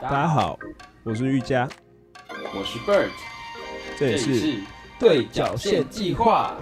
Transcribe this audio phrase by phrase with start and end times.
[0.00, 0.56] 大家好，
[1.02, 1.68] 我是玉佳，
[2.54, 3.10] 我是 Bird，
[3.98, 4.62] 这里是
[4.96, 6.56] 对角线计划。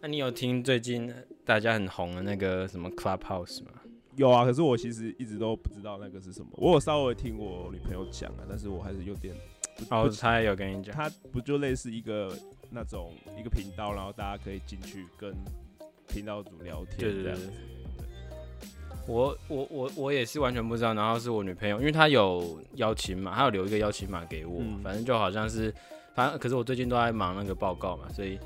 [0.00, 1.14] 那你有听最近
[1.44, 3.70] 大家很红的那个什么 Clubhouse 吗？
[4.16, 6.48] 有啊，可是我其实一直都不知道那个是什么。
[6.54, 12.32] 我有稍微听我女朋友讲啊，但是我还是有点不哦，不他也有跟你讲，他不就类似一个
[12.70, 15.34] 那种一个频道，然后大家可以进去跟
[16.08, 17.36] 频道组聊天对对对。
[19.08, 25.74] 我我我我也是完全不知道，然后是我女朋友，因为她有邀请码，她有留一个邀请码给我，嗯反正就好像是，
[26.14, 28.38] 反正可是我最近都在忙那个报告嘛，所以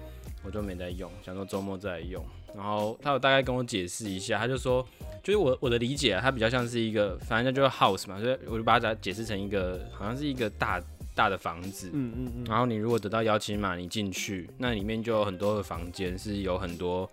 [0.45, 2.25] 我就没在用，想说周末再用。
[2.55, 4.87] 然后她有大概跟我解释一下，她就说，
[5.23, 10.81] 就是我我的理解啊，它比较像是一个，反正就是 house 嘛，所以我就把它解释成一个，好像是一个大
[11.15, 17.09] 大的房子，嗯嗯嗯，然后你如果得到邀请码，你进去，那里面就有很多的房间，是有很多，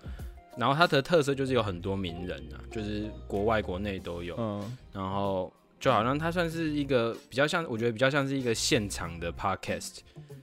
[0.58, 4.78] 然后它的特色就是有很多名人啊，就是国外国内都有，嗯。
[4.92, 10.00] 然后就好像它算是一个比较像，我觉得比较像是一个现场的 podcast，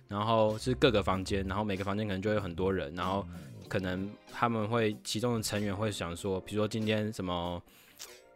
[0.06, 3.26] 然后是各个房间，然后每个房间可能就有很多人，然后
[3.68, 7.62] 可能他们会其中的成员会想说，比如说今天什么，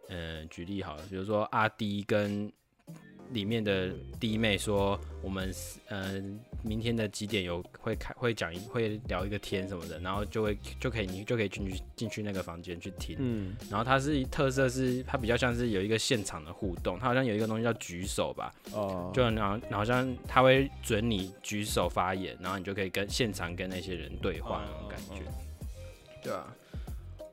[0.08, 2.52] 呃，举例好了，比如说阿迪跟
[3.33, 5.52] 里面的弟妹说，我们
[5.88, 6.22] 呃
[6.62, 13.56] 明天的几点有会开会讲一会聊一个天什么的，然后就会就可以你就可以进去进去那个房间去听，嗯。
[13.70, 25.24] 然后它是特色是它比较像是有一个现场的互动，它好像有一个东西叫举手吧，哦，就然后好像他会准你举手发言，然后你就可以跟现场跟那些人对话那种感觉，
[26.22, 26.46] 对啊，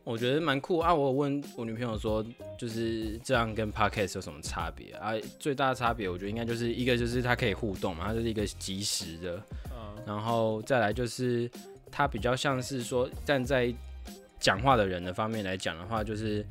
[0.09, 0.91] 我觉得蛮酷啊。
[0.91, 2.25] 我有问我女朋友说，
[2.57, 5.13] 就是这样跟 podcast 有什么差别啊？
[5.37, 9.35] 最大的差别我觉得应该就是一个就是它可以互动嘛，它就是一个即时的，
[9.69, 11.47] 嗯然后再来就是
[11.91, 13.71] 它比较像是说站在
[14.39, 16.43] 讲话的人的方面来讲的话，就是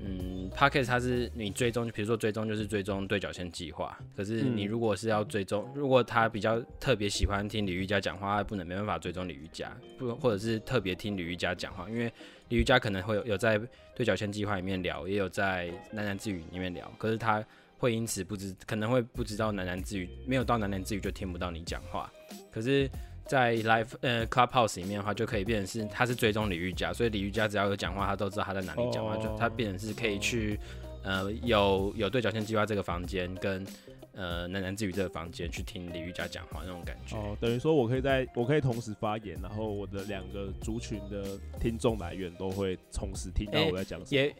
[0.00, 12.12] 嗯 p o c k e t 它是你追踪，比如说追踪就是追踪对角线计划，可是嗯你如果是要追踪，如果他比较特别喜欢听李玉佳讲话，他不能没办法追踪李玉佳，不或者是特别听李玉佳讲话，因为
[12.48, 13.60] 李玉佳可能会有有在
[13.94, 17.44] 对角线计划里面聊，也有在喃喃自语里面聊，可是他
[17.78, 22.12] 会因此不知可能会不知道喃喃自语，没有到喃喃自语就听不到你讲话，
[22.50, 22.88] 可是。
[23.26, 30.58] 在 live 呃 clubhouse 里面的话，就可以变成是他是追踪李玉佳，所以李玉佳只要有讲话，他都知道他在哪里讲话，就哦他变成是可以去
[31.02, 33.66] 呃有有对角线计划这个房间跟
[34.12, 37.16] 呃喃喃自语这个房间去听李玉佳讲话那种感觉。
[37.16, 44.08] 哦，等于说我可以在我可以同时发言，然后我的两个族群的听众来源都会同时听到我在讲什么。
[44.10, 44.34] 也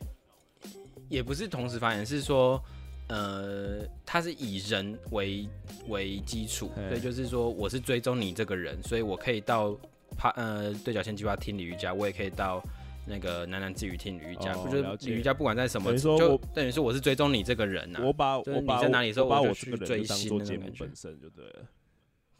[1.08, 2.60] 也不是同时发言，是说，
[3.08, 5.48] 呃，它是以人为
[5.88, 9.76] 为基础，所以就是说，我是追踪你这个人，所以我可以到
[10.16, 12.62] 帕呃对角线计划听李瑜伽，我也可以到
[13.06, 21.66] 那个喃喃自语听李瑜伽，哦不就是了解李瑜伽不管在什么，就等于说我等于说我是追踪你这个人呐、我把就是你我把我在哪里的时候我把我这个追星那种感本身就对了。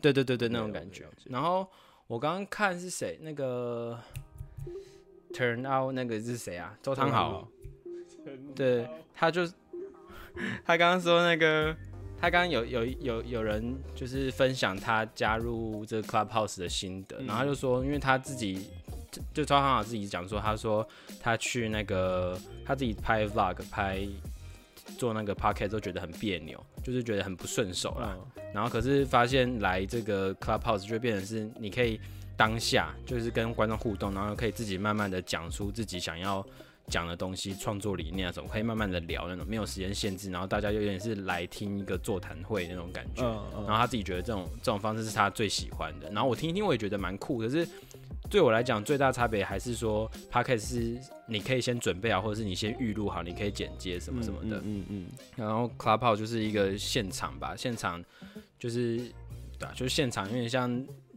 [0.01, 1.05] 对对对对，那种感觉。
[1.25, 1.67] 然后
[2.07, 3.99] 我刚刚看是谁，那个
[5.33, 6.77] Turn Out 那个是谁啊？
[6.83, 7.49] 周汤豪。
[8.55, 9.49] 对，他就
[10.65, 11.75] 他刚刚说那个，
[12.21, 18.69] 他刚刚有有有有人就是分享他加入这个 Clubhouse 的心得，嗯然后他就说，因为他自己
[19.11, 20.87] 就就赵康好自己讲说，他说
[21.21, 24.07] 他去那个他自己拍 Vlog 拍
[24.99, 28.17] 做那个 Podcast 都觉得很别扭，就是觉得很不顺手啦。
[28.37, 32.01] 嗯然后可是发现来这个 Clubhouse 就变成是你可以
[32.39, 36.47] 当下就是跟观众互动，然后可以自己慢慢的讲出自己想要
[36.89, 43.23] 讲的东西、创作理念啊什么，可以慢慢的聊那种没有时间限制，然后大家有点是来听一个座谈会那种感觉。
[43.25, 47.67] 嗯嗯然后他自己觉得这种这种方式是他最喜欢的，然后我听一听我也觉得蛮酷，可是
[48.31, 54.61] 对我来讲最大差别还是说 Podcast 是你可以先准备好，或者是你先预录好，你可以剪接什么什么的。
[54.65, 58.05] 嗯嗯然后 Clubhouse 就是一个现场吧，现场
[58.59, 58.99] 就是
[59.59, 60.69] 对啊，就是现场有点像，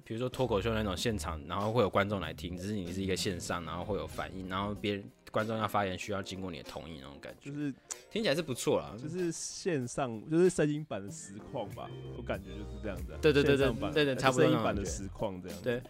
[0.04, 7.74] 比如说脱口秀那种现场，然后会有观众来听，只是你是一个线上，然后会有反应，然后别人观众要发言需要经过你的同意那种感觉，就是
[8.12, 8.96] 听起来是不错啦。
[9.02, 13.20] 就是线上就是声音版的实况吧，我感觉就是这样子啊。
[13.22, 15.58] 对对对对对对差不多声音版的实况这样。
[15.62, 15.82] 对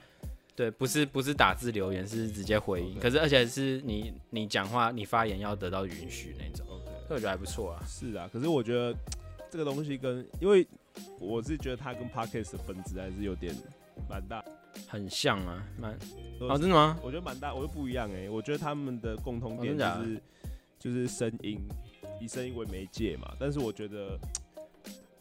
[0.55, 6.65] 对，不是不是打字留言，是直接回应，可是而且是你你讲话你发言要得到允许那种
[7.09, 7.83] 我觉得还不错啊。
[7.87, 8.29] 是啊。
[8.31, 8.93] 可是我觉得
[9.49, 10.67] 这个东西跟，因为
[11.17, 13.55] 我是觉得它跟 podcast 的本质还是有点
[14.07, 14.43] 蛮大。
[14.87, 15.97] 很像啊，蛮
[16.39, 16.97] 都哦，真的吗？
[17.03, 20.21] 我觉得蛮大，我又不一样哎、我觉得他们的共同点就是、
[20.79, 21.59] 就是声音，
[22.21, 23.33] 以声音为媒介嘛。
[23.39, 24.17] 但是我觉得，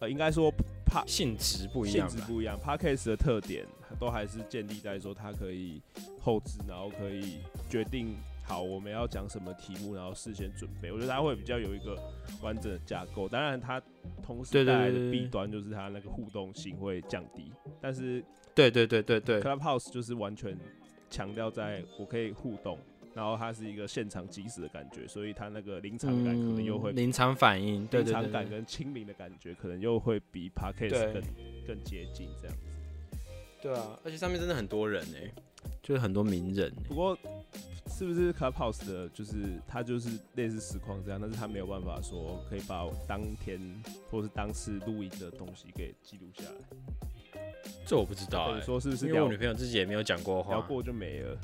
[0.00, 0.52] 呃，应该说
[0.84, 2.20] 怕性质不一样性？
[2.20, 3.66] 质不一样，Podcast 的特点
[3.98, 5.82] 都还是建立在说它可以
[6.20, 7.38] 后置，然后可以
[7.68, 8.14] 决定
[8.44, 10.92] 好我们要讲什么题目，然后事先准备。
[10.92, 11.98] 我觉得它会比较有一个
[12.42, 13.28] 完整的架构。
[13.28, 13.82] 当然，它
[14.22, 17.50] 同时带来的弊端就是它那个互动性会降低。
[17.80, 18.22] 但是
[18.58, 20.58] 对对对对对，Clubhouse 就是完全
[21.08, 22.76] 强调在我可以互动，
[23.14, 31.12] 然后它是一个现场即时的感觉，所以它那个临场感可能又会嗯临场反应，对临场感跟亲民的感觉，可能又会比 Podcast 对。
[31.12, 31.22] 更
[31.68, 32.66] 更接近这样子。
[33.62, 35.32] 对啊，而且上面真的很多人哎，
[35.80, 36.88] 就是很多名人欸。
[36.88, 37.16] 不过，
[37.86, 39.36] 是不是 Clubhouse 的，就是
[39.68, 43.60] 它就是类似实况这样，但是它没有办法说可以把我当天
[44.10, 46.76] 或是当时录音的东西给记录下来。
[47.86, 51.36] 这我不知道说是不是因为我女朋友自己也没有讲过话，聊过就没了？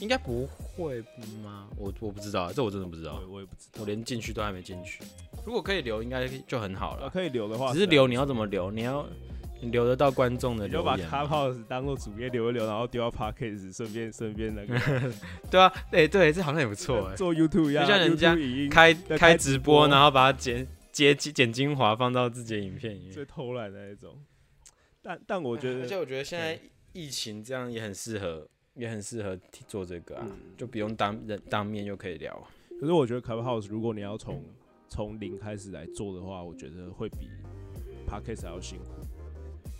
[0.00, 1.00] 应该不会
[1.42, 1.68] 吗？
[1.76, 3.80] 我我不知道，这我真的不知道我，我也不知道。
[3.80, 5.00] 我连进去都还没进去。
[5.46, 7.10] 如果可以留，应该就很好啊，了。
[7.10, 8.72] 可以留的话，只是留你要怎么留？
[8.72, 9.06] 你要
[9.62, 11.22] 你留得到观众的你就把留言吗。
[11.24, 15.12] Clubhouse 当做主页留一留，然后丢到 Podcast，顺便顺便那个
[15.48, 17.14] 对啊，哎、对，这好像也不错哎。
[17.14, 18.36] 做 YouTube 一样，就像人家
[18.68, 23.24] 开开直直播，然后把它剪剪剪精华放到自己的影片里面最。
[23.24, 24.12] 偷懒的那一种。
[25.04, 26.58] 但但我觉得，而且我觉得现在
[26.94, 30.56] 疫情这样也很适合，也很适合做这个啊，嗯。
[30.56, 32.42] 就不用当人当面又可以聊。
[32.80, 34.42] 可是我觉得 Clubhouse 如果你要从
[34.88, 37.28] 从零开始来做的话，我觉得会比
[38.08, 38.86] Podcast 还要辛苦。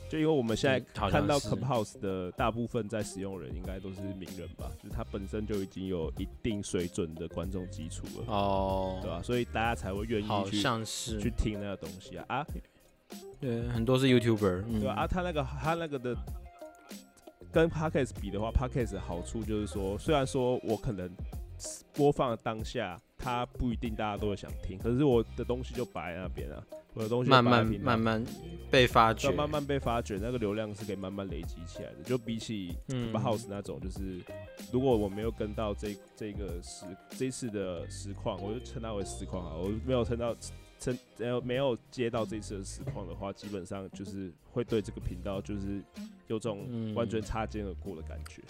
[0.07, 1.49] 就因为我们现在看到是。
[1.49, 10.61] Clubhouse 的大部分在使用人，应该都是名人吧，就是他本身就已经有一定水准的观众基础了，哦，对吧、所以大家才会愿意去
[11.19, 12.25] 去听那个东西啊。
[12.29, 12.47] 啊，
[13.41, 15.07] 对，很多是 YouTuber，嗯，对吧、啊？
[15.07, 16.17] 他那个他那个的
[17.53, 21.11] 跟 Podcast 比的话，Podcast 的好处就是说，虽然说我可能
[21.93, 26.63] 播放的当下，他不一定大家都会想听，可是我的东西就摆在那边啊，
[26.95, 28.25] 我的东西就慢慢慢慢
[28.71, 32.03] 被发掘，慢慢被发掘，那个流量是可以慢慢累积起来的。
[32.05, 34.21] 就比起嗯 House 那种，就是
[34.73, 40.35] 如果我没有跟到这这个实这一次的实况，我就称它为实况啊，我没有称到
[41.43, 45.83] 没有接到这次的实况的话，基本上就是会对这个频道就是
[46.27, 48.43] 有种嗯完全擦肩而过的感觉，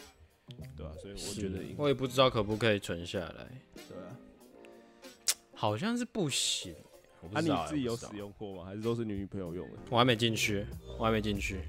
[0.76, 3.46] 对吧、所以我觉得我也不知道可不可以存下来，
[3.88, 4.16] 对啊。
[5.54, 6.74] 好像是不行。
[7.32, 8.64] 啊，你自己有使用过吗？
[8.66, 9.78] 还是都是你女朋友用的？
[9.88, 10.66] 我还没进去，
[10.98, 11.60] 我还没进去。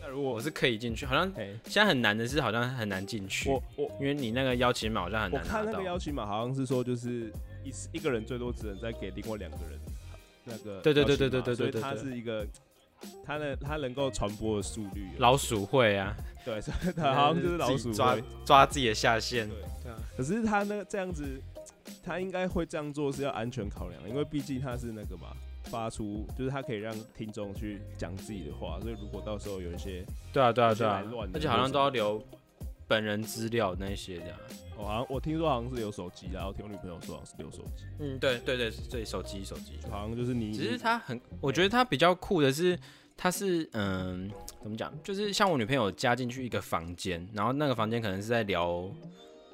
[0.00, 5.64] 那如果我是可以进去，好像哎、现在很难的是，好像很难进去，我我因为你那个邀请码好像很难拿到。
[5.64, 7.32] 看那个邀请码好像是说，就是
[7.64, 9.76] 一次一个人最多只能再给另外两个人
[10.44, 12.46] 那个对对对对对对对对所以它是一个
[13.24, 18.24] 它的它能够传播的速率老鼠会啊，对，所以它好像就是老鼠抓会。
[18.44, 19.48] 抓自己的下线。
[19.48, 19.56] 对。
[20.16, 21.24] 可是它那个这样子，
[22.04, 25.28] 它应该会这样做是要安全考量，因为毕竟它是那个嘛，
[25.64, 31.02] 发出就是他可以让听众去讲自己的话，所以如果到时候有一些，对啊，对啊，对啊。
[31.34, 32.22] 而且好像都要留
[32.92, 34.38] 本人资料那些的啊。
[34.76, 39.78] 我、好像我听说好像是有手机，然后听我女朋友说好像是有手机，嗯，对对对对，手机手机。
[39.90, 42.78] 好像就是你只是他很，我觉得他比较酷的是，
[43.16, 44.30] 他是嗯，
[44.62, 44.92] 怎么讲？
[45.02, 48.90] 就是像我女朋友加进去一个房间，然后那个房间可能是在聊，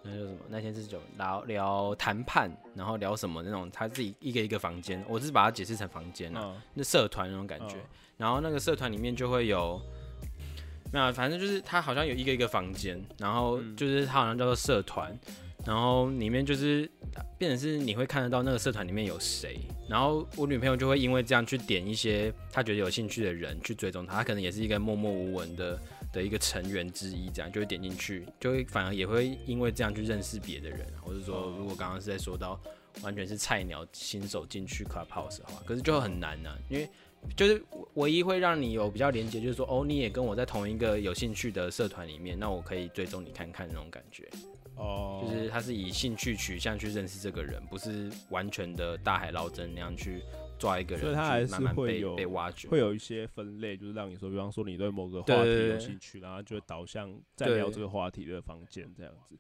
[0.03, 0.39] 那叫什么？
[0.49, 7.77] 那天是就聊聊谈判，然后聊什么那种，他自己一个一个房间，我是把它解释成房间啊，嗯那社团那种感觉。
[7.77, 7.89] 嗯
[8.19, 9.81] 然后那个社团里面就会有，
[10.93, 13.77] 那反正就是它好像有一个一个房间，然后嗯。
[13.77, 15.17] 就是它好像叫做社团，
[15.65, 16.91] 然后里面就是
[17.39, 25.79] 变成是你会看得到那个社团里面有谁，然后我女朋友就会因为这样去点一些她觉得有兴趣的人去追踪她，她可能也是一个默默无闻的
[26.13, 32.61] 的一个成员之一，这样就会点进去，就会反而也会因为这样去认识别的人，或者说如果刚刚是在说到
[33.03, 36.89] 完全是菜鸟新手进去 Clubhouse 的话，可是就很难呢、因为
[37.37, 37.63] 就是
[37.95, 44.29] 唯一会让你有比较连接，就是说哦，你也跟我在同一个有兴趣的社团里面，那我可以追踪你看看那种感觉。
[44.77, 50.23] 哦，就是他是以兴趣取向去认识这个人，不是完全的大海捞针那样去
[50.57, 52.69] 抓一个人，所以他还是慢慢被会有被挖掘。
[52.69, 59.37] 会有一些分类，就是让你说，比方说你对某个话题有兴趣，然后就会导向在聊这个话题的房间这样子。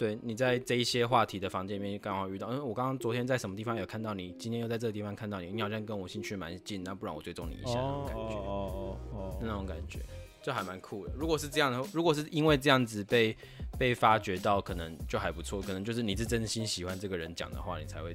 [0.00, 8.34] 对你在这一些话题的房间里面刚好遇到，嗯，我刚刚昨天在什么地方有看到你，今天又在这个地方看到你，你好像跟我兴趣蛮近，那不然我追踪你一下那种感觉。
[8.36, 10.00] 哦哦那种感觉，
[10.42, 11.12] 就还蛮酷的。
[11.14, 13.36] 如果是这样的，如果是因为这样子被
[13.78, 15.60] 被发掘到，可能就还不错。
[15.60, 18.14] 可能就是你是真心喜欢这个人讲的话，你才会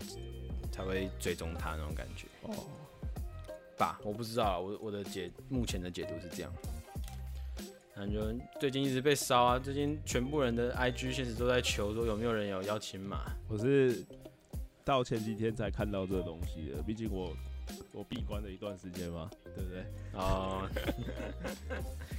[0.71, 2.65] 才会追踪他那种感觉哦，
[3.77, 3.99] 吧？
[4.03, 6.51] 我不知道啊，我我的解目前的解读是这样。
[7.95, 8.19] 感觉
[8.59, 13.21] 最近一直被烧啊，最近全部人的 IG 现实都在求说有没有人有邀请码。
[13.47, 14.03] 我是
[14.83, 17.33] 到前几天才看到这个东西的，毕竟我
[17.93, 19.85] 我闭关了一段时间嘛，对不对？
[20.13, 20.67] 哦，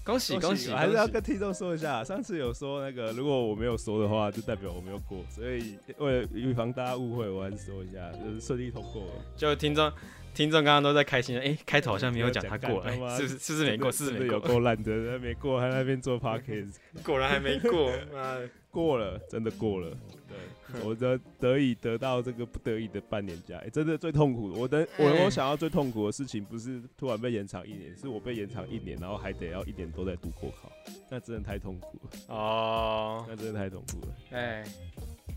[0.02, 0.71] 恭喜 恭喜！
[0.71, 9.12] 我还是要跟听众说一下，上次有说那个，如果我没有说的话，就代表我没有过，所以为了预防大家误会，我还是说一下，就是顺利通过了。
[9.37, 9.92] 就听众
[10.37, 13.90] 听众刚刚都在开心的，哎、 开头好像没有讲他过，哎、干他妈是不是是不是没过？
[13.90, 14.49] 是不是没有过？
[14.50, 18.50] 够烂的，那没过，还在那边做 podcast，果然还没过，妈的！
[18.71, 19.97] 过了，真的过了。
[20.28, 24.61] 对，我得得以得到这个不得已的半年假，哎、真的最痛苦的。
[24.61, 30.71] 我等我哎我想要最痛苦的事情，不是突然被延长一年，是我被延长一年，然后还得要一年都在读国考，
[31.09, 34.14] 那真的太痛苦了，哦，那真的太痛苦了。
[34.33, 34.62] 哎，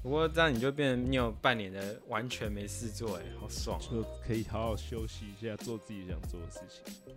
[0.01, 3.79] 不过这样你就变成你有半年的完全没事做，哎，好爽！
[3.79, 7.13] 就可以好好休息一下，做自己想做的事情。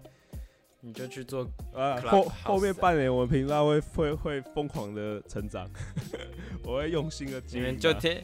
[0.80, 5.70] 你就去做，啊，后后面半年我们频道会会会疯狂的成长，
[6.64, 7.60] 我会用心的你。
[7.60, 8.20] 们就听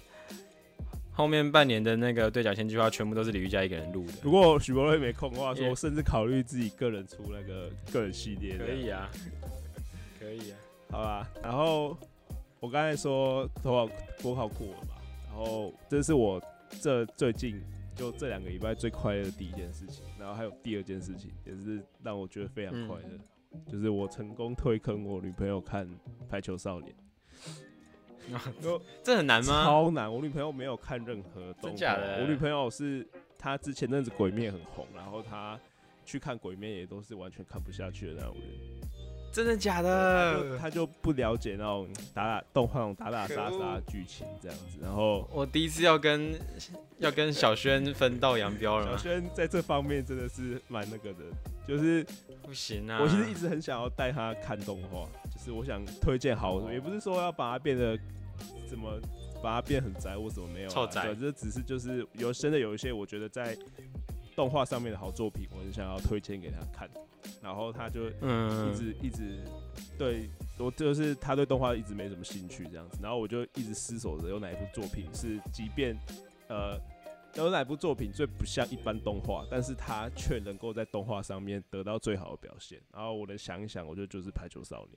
[1.12, 4.14] 后面半年的那个对角线计划，全部都是李玉佳一个人录的。
[4.22, 8.66] 如果许博瑞没空的话，说我甚至考虑自己个人出那个个人系列的。
[8.66, 9.08] 可以啊，
[10.18, 10.58] 可以啊。
[10.90, 11.96] 好吧，然后
[12.60, 14.94] 我刚才说投考国考过了嘛，
[15.26, 16.42] 然后这是我
[16.80, 17.62] 这最近
[17.94, 25.86] 就这两个礼拜最快乐的第一件事情，然后还有第二件事情，也是让我觉得非常快乐，就是我成功推坑我女朋友看
[26.28, 26.94] 《排球少年》，
[29.02, 29.64] 这很难吗？
[29.64, 33.06] 超难，我女朋友没有看任何动画，真的我女朋友是
[33.38, 35.58] 她之前阵子《鬼灭》很红，然后她
[36.04, 38.48] 去看《鬼灭》也都是完全看不下去的那种人。
[39.32, 40.58] 真的假的？
[40.58, 46.34] 他就不了解那种打打动画那种打打杀杀的剧情这样子，然后我第一次要跟
[46.98, 48.96] 要跟小轩分道扬镳了小？
[48.96, 51.24] 轩在这方面真的是蛮那个的，
[51.66, 52.04] 就是
[52.42, 52.98] 不行啊！
[53.00, 57.96] 我其实一直很想要带他看动画，就是我想推荐好的，也不是说要把它变得
[58.68, 58.98] 怎么
[59.42, 63.56] 把它变很宅或怎么没有、啊，臭宅这只是就是有真的有一些我觉得在
[64.38, 66.88] 动画上面的好作品，我很想要推荐给他看，
[67.42, 69.42] 然后他就一嗯，直一直
[69.98, 75.92] 对我就是他对动画一直没什么兴趣这样子，然后我就一直思索着有哪一部作品是，即便
[76.46, 76.78] 呃
[77.34, 82.80] 有哪部作品最不像一般动画，但是他却能够在动画上面得到最好的表现。
[82.92, 84.96] 然后我能想一想，我就就是排球少年，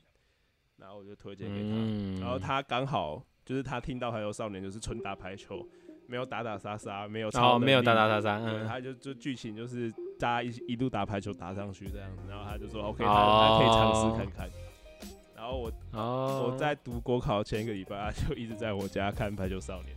[0.78, 2.20] 然后我就推荐给他，嗯。
[2.20, 5.68] 然后他刚好就是他听到排球少年就是纯打排球，
[6.12, 8.22] 没有打打杀杀，没有哦没有打打杀。
[8.22, 9.90] 杀嗯，他就就剧情就是
[10.20, 14.50] 大家一一路打排球打上去这样子，然后他就说 OK，他哦他可以尝试看看。
[15.34, 19.96] 然后我哦，我在读国考前一个礼拜，他就一直在我家看《排球少年》。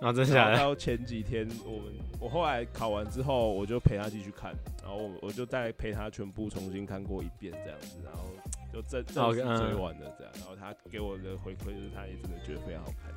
[0.00, 8.22] 然后到前几天，我们我后来考完之后，我就陪他继续看，然后我我就再陪他全部重新看过一遍这样子，然后
[8.72, 10.32] 就正正式 OK，嗯追完了这样。
[10.36, 13.12] 然后他给我的回馈就是，他也真的觉得非常好看。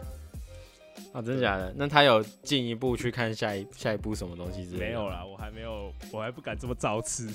[1.14, 1.74] 哦，真的假的？
[1.78, 4.86] 那他有进一步去看下一下一步什么东西之类的？
[4.86, 7.28] 没有，啦，我还没有，我还不敢这么早吃。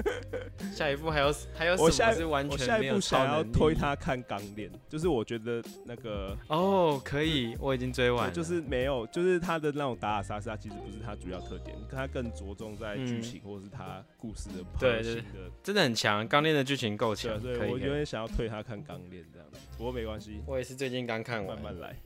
[0.74, 15.50] 下一步还有还有我下什么是完我下全没有一步想要推他看《钢炼》，就是我觉得那个哦，可以，我已经追完了，就是没有，就是他的那种打打杀杀，其实不是他主要特点，他更着重在剧嗯情或是他故事的对对核心的。
[15.62, 17.70] 真的很强，钢炼的剧情够对啊，强，所以。
[17.70, 21.96] 我有点想要推他看《钢炼》这样子，不过没关系，我也是最近刚看完慢，慢来。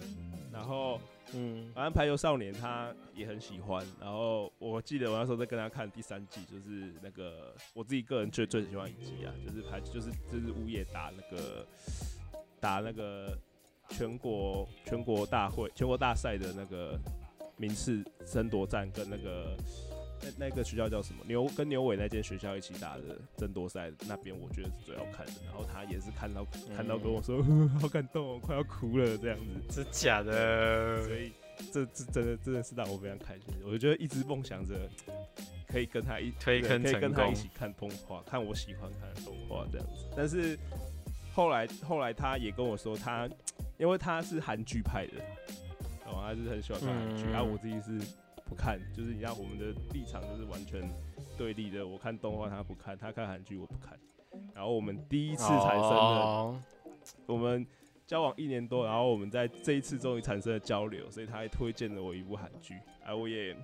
[0.55, 1.01] 然后
[1.33, 11.67] 嗯，反正《排球少年》他也很喜欢，然后我记得我那时候在跟他看第三季，就是那个我自己个人最最喜欢一集啊，就是排就是就是午夜打那个
[12.61, 13.37] 打那个
[13.89, 16.97] 全国全国大会全国大赛的那个
[17.57, 19.57] 名次争夺战，跟那个
[20.21, 25.33] 那那个学校叫什么牛跟牛尾那间学校一起打的争夺赛，那边我觉得是最好看的。
[25.45, 27.43] 然后他也是看到看到跟我说、
[27.81, 29.83] 好感动哦，快要哭了这样子。
[29.83, 31.03] 是假的？
[31.05, 31.33] 所以
[31.73, 33.55] 这这真的真的是让我非常开心。
[33.65, 34.75] 我觉得一直梦想着
[35.69, 40.09] 可以跟他一推坑可以跟他一起看动画，看我喜欢看的动画这样子。
[40.17, 40.59] 但是
[41.33, 43.29] 后来后来他也跟我说他，
[43.77, 45.15] 因为他是韩剧派的，
[46.07, 48.01] 哦，他是很喜欢看韩剧，嗯然后我自己是
[48.45, 50.83] 不看，就是你看我们的立场就是完全
[51.37, 51.87] 对立的。
[51.87, 53.99] 我看动画他不看，他看韩剧我不看。
[54.55, 56.61] 然后我们第一次产生的哦
[57.27, 57.65] 我们
[58.07, 62.75] 交往一年多，然后我们在这一次终于产生了交流，所以他还推荐了我一部韩剧，
[63.05, 63.57] 哎我也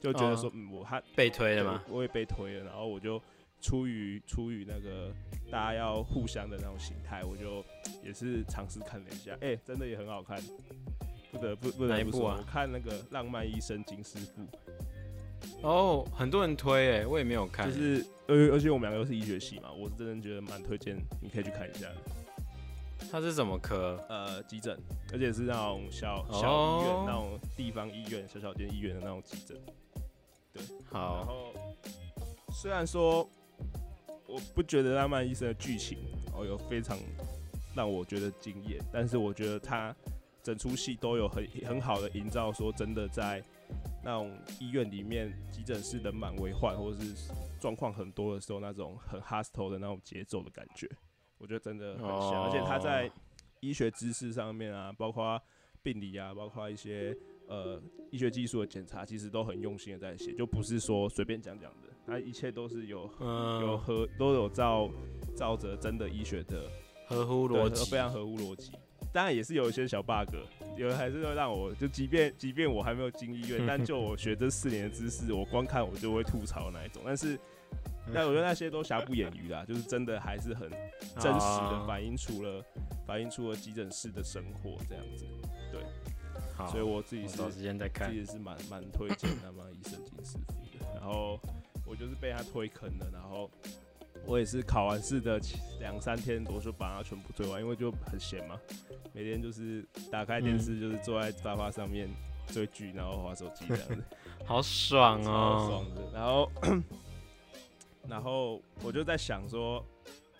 [0.00, 1.82] 就觉得说，哦嗯，我他被推了吗？
[1.88, 3.20] 我也被推了，然后我就
[3.60, 5.12] 出于出于那个
[5.50, 7.64] 大家要互相的那种心态，我就
[8.04, 10.36] 也是尝试看了一下，哎、真的也很好看，
[11.30, 14.42] 不得不不得不说，我看那个《浪漫医生金师傅》，
[15.62, 21.86] 哦，很多人推诶，我也没有看，就是而而且我们两个都是医学系嘛，我是真的觉得蛮推荐，你可以去看一下。
[21.88, 21.96] 的。
[23.10, 23.98] 它是什么科？
[24.08, 24.78] 呃急诊，
[25.12, 29.56] 而且是那种小小医院、哦那种地方医院、小小间医院的那种急诊。
[30.52, 30.62] 对。
[30.90, 31.54] 好，然后
[32.52, 33.26] 虽然说
[34.26, 35.98] 我不觉得《浪漫医生》的剧情
[36.34, 36.98] 哦有非常
[37.74, 39.94] 让我觉得惊艳，但是我觉得他
[40.48, 43.42] 整出戏都有很很好的营造，说真的在
[44.02, 50.88] 那种医院里面急诊室人满为患，或者是状况很多的时候，那种很 hostile 的那种节奏的感觉，
[51.36, 53.10] 我觉得真的很像，而且他在哦
[53.60, 55.38] 医学知识上面啊，包括
[55.82, 57.14] 病理啊，包括一些
[57.46, 57.78] 呃
[58.10, 64.88] 医学技术的检查，其实都很用心的在写，就不是说随便讲讲的，他一切都是有有嗯，合都有照
[65.36, 66.70] 照着真的医学的
[67.06, 68.72] 合乎对逻辑，非常合乎逻辑。
[69.18, 70.32] 当然也是有一些小 bug，
[70.76, 77.02] 有还是会让我就即便即便我还没有进医院，但就我学这四年的知识，我光看我就会吐槽那一种。
[77.04, 77.36] 但是，
[78.14, 82.64] 但我觉得那些都瑕不掩瑜啦，就是真的还是很真实的啊反映出了
[83.04, 85.26] 反映出了急诊室的生活这样子。
[86.54, 88.14] 好，所以我自己是找时间再看自。
[88.14, 90.94] 己是蛮蛮推荐他们医生金师傅的。
[90.94, 91.40] 然后
[91.84, 93.50] 我就是被他推坑了，然后
[94.26, 98.58] 我也是考完试的前两三天，我就把它全部追完，因为就很闲嘛，
[99.12, 102.08] 每天就是打开电视，就是坐在沙发上面
[102.48, 104.04] 追剧，然后划手机这样子，
[104.44, 105.66] 好爽哦！
[105.68, 106.12] 爽的。
[106.12, 106.50] 然后
[108.08, 109.84] 然后我就在想说。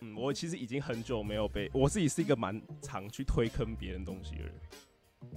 [0.00, 4.54] 嗯，我其实已经很久没有被我自己是一个蛮常去推坑别人东西的人。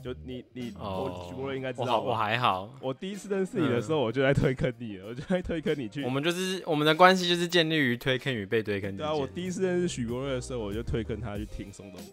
[0.03, 2.73] 就你你我许博瑞应该知道我，我还好。
[2.81, 6.03] 我第一次认识你的时候，我就在推坑你了，我就在推坑你去。
[6.03, 9.27] 我们就是我们的关系就是建立于推坑与被推坑对啊，我。
[9.27, 12.07] 第一次认识许博瑞的时候，我就推坑他去听宋冬野，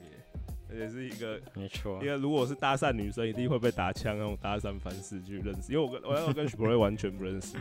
[0.70, 5.72] 而且是一个没错因为如果是搭讪女生，一定会被打枪那种搭讪方式去认识。
[5.72, 7.56] 因为我跟我那时候跟许博瑞完全不认识，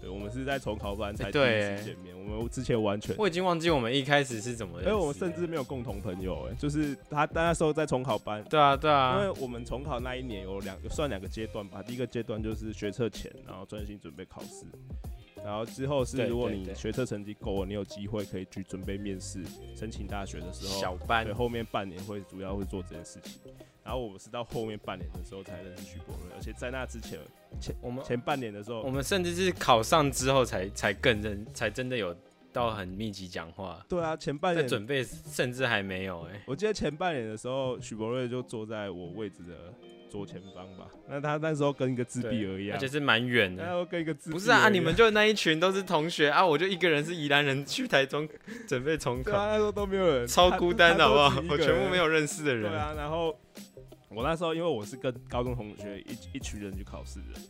[0.00, 3.14] 对我们是在重考班才第一次见面，我们之前完全。
[3.18, 4.90] 我已经忘记我们一开始是怎么认识的。
[4.90, 14.64] 因为我们甚至没有共同朋友，哎，就是他他那时候在重考班，对啊对啊因啊，为我们重考那一年有两算两个阶段吧，第一个阶段就是学测前，然后专心准备考试，
[15.44, 19.44] 然后之后是如果你学测成绩够了，你有机会可以去准备面试
[19.76, 23.40] 申请大学的时候，小班对，后面半年会主要会做这件事情。
[23.84, 27.18] 然后我是到后面半年的时候才认识徐博瑞，而且在那之前
[27.60, 32.14] 前我们前半年的时候我，们甚至是考上之后才才更认，才真的有
[32.52, 33.84] 到很密集讲话。
[33.88, 39.72] 对啊，前半年在准备甚至还没有哎、我记得前半年的时候，许博瑞就坐在我位置的
[40.10, 40.88] 左前方吧。
[41.08, 43.62] 那他那时候跟一个自闭儿一样，而且是蛮远的。
[43.62, 48.28] 那时候跟一个自闭不是啊，啊你们就那一群都是同学啊，我就一个人是宜兰人去台中
[48.66, 51.42] 准备重考，对啊，那时候都没有人，超孤单的好不好？
[51.50, 52.00] 我全部没。
[52.00, 53.38] 有认识的人对啊，然后
[54.10, 57.40] 我那时候因为我是跟高中同学一一群人去考试的，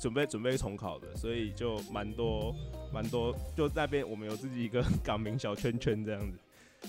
[0.00, 2.54] 准备准备重考的，所以就蛮多
[2.92, 6.38] 蛮多，就那边我们有自己一个 港民小圈圈这样子。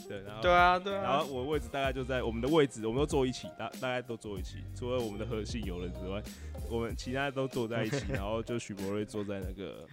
[0.08, 1.26] 对，然后对啊，对然啊后。
[1.34, 6.24] 我的位置大概就在我们的位置，我们都坐一起，大大概都坐一起，除了我们的核心有人之外，
[6.69, 8.06] 我们其他都坐在一起。
[8.15, 9.86] 然后就许博瑞坐在那个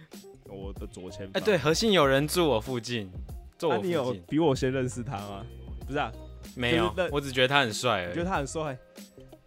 [0.47, 1.43] 我的左前哎、方。
[1.43, 3.11] 对，核心有人住我附近，
[3.57, 4.13] 坐那、我附你有。
[4.29, 5.45] 比我先认识他吗？
[5.85, 6.09] 不是啊，
[6.55, 8.25] 没有就是，我只觉得他很帅而我觉得。
[8.29, 8.77] 他很帅。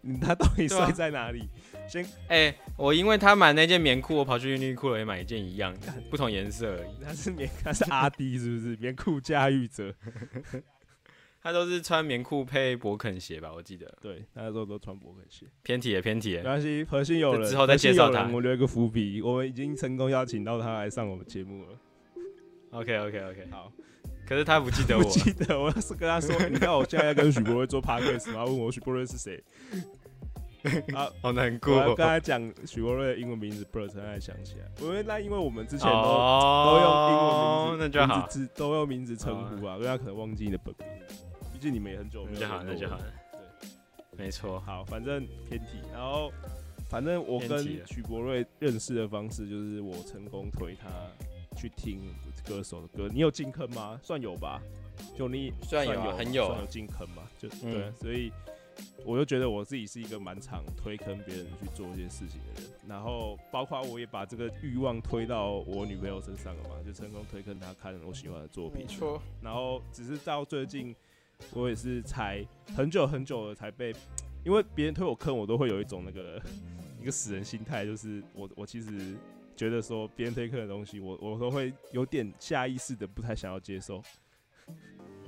[0.05, 1.47] 嗯，他到底帅在哪里？
[1.87, 7.03] 先，哎、我因为他买那件棉裤，我跑去优衣库了也买一件一样的，不同颜色而已。
[7.03, 8.75] 他是棉，他是阿迪是不是？
[8.77, 9.93] 棉裤驾驭者。
[11.41, 13.93] 他都是穿棉裤配勃肯鞋吧，我记得。
[14.01, 15.45] 对，他那时候都穿勃肯鞋。
[15.61, 16.43] 偏题了，偏题了。
[16.43, 21.77] 没关系，核心有人之后再介绍他我留一个伏笔，我们已经成功邀请到他来上我们节目了。
[22.71, 23.71] OK OK OK，好，
[24.27, 25.09] 可是他不记得不我。
[25.11, 28.45] 记得，我要是跟他说，你看我现在要跟许博瑞做 podcast 吗？
[28.45, 29.43] 问我许博瑞是谁？
[30.95, 34.71] 啊，好难过我要跟他讲许博瑞的英文名字才想起来。
[34.79, 40.87] 因为那因为我们之前都、哦，都用英文名字，那就好，字都用名字称呼啊，因为他可能忘记你的本名，
[41.51, 43.05] 毕竟你们也很久没有那就好，那就好了。。
[44.17, 46.31] 没错，好，反正偏题，然后
[46.89, 50.87] 反正我跟许博瑞认识的方式就是我成功推他
[51.57, 51.99] 去听
[52.43, 53.09] 歌手的歌。
[53.11, 53.99] 你有进坑吗？
[54.03, 54.61] 算有吧，
[55.17, 58.31] 就你算有很有啊算有进坑嘛，就、嗯对，所以
[59.05, 68.87] 我就觉得我自己是一个蛮常推坑别人去做一些事情的人，然后包括我也把这个欲望推到我女朋友身上了嘛，就成功推坑她看我喜欢的作品。
[68.87, 70.95] 错，然后只是到最近，
[71.53, 73.93] 我也是才很久很久了才被，
[74.43, 76.41] 因为别人推我坑，我都会有一种那个
[76.99, 79.15] 一个死人心态，就是我我其实
[79.55, 84.01] 觉得说别人推坑的东西，我我都会有点下意识的不太想要接受。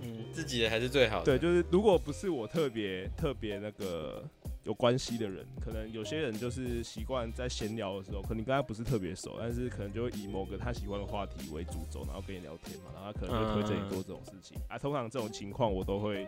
[0.01, 1.25] 嗯，自己的还是最好的。
[1.25, 4.23] 对，就是如果不是我特别特别那个
[4.63, 14.77] 有关系的人，可能有些人就是习惯在闲聊的时候，可能你跟他不是特别熟，但是可能就会以某个他喜欢的话题为主轴，然后跟你聊天嘛，然后他可能会推荐你做这种事情、啊。
[14.77, 16.27] 通常这种情况我都会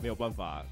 [0.00, 0.64] 没有办法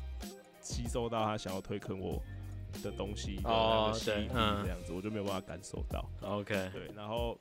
[0.61, 2.23] 吸收到他想要推坑我
[2.83, 6.09] 的东西的哦那个吸引这样子，我就没有办法感受到。
[6.23, 7.39] OK，对，然后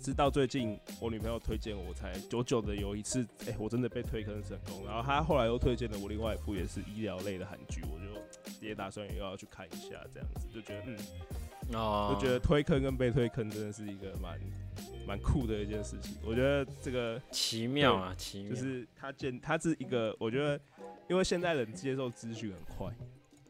[0.00, 4.84] 直到最近我女朋友推荐我，才久久的有一次，哎、我真的被推坑成功。
[4.86, 10.96] 然后她后来又推荐了我另外一部也是医疗类的韩剧，我就也打算也要去看一下，这样子就觉得嗯，
[11.74, 14.40] 哦，就觉得推坑跟被推坑真的是一个蛮
[15.06, 16.16] 蛮酷的一件事情。
[16.24, 20.60] 我觉得这个奇妙啊，奇妙，就是他见他是一个，我觉得，
[21.08, 22.94] 因为现在人接受资讯很快，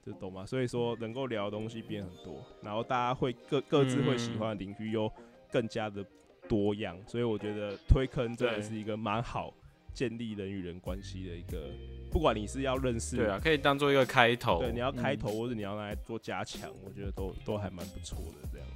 [0.09, 0.47] 就懂吗？
[0.47, 5.11] 所以说能够聊的东西变很多，然后大家会各各自会喜欢的领域又
[5.53, 6.05] 更加的
[6.49, 9.53] 多样，所以我觉得推坑真的是一个蛮好
[9.93, 11.69] 建立人与人关系的一个，
[12.11, 14.61] 不管你是要认识，对啊，可以当做一个开头。
[14.61, 18.69] 对，你要开嗯头、或者你要拿来做加强，我觉得都都还蛮不错的这样。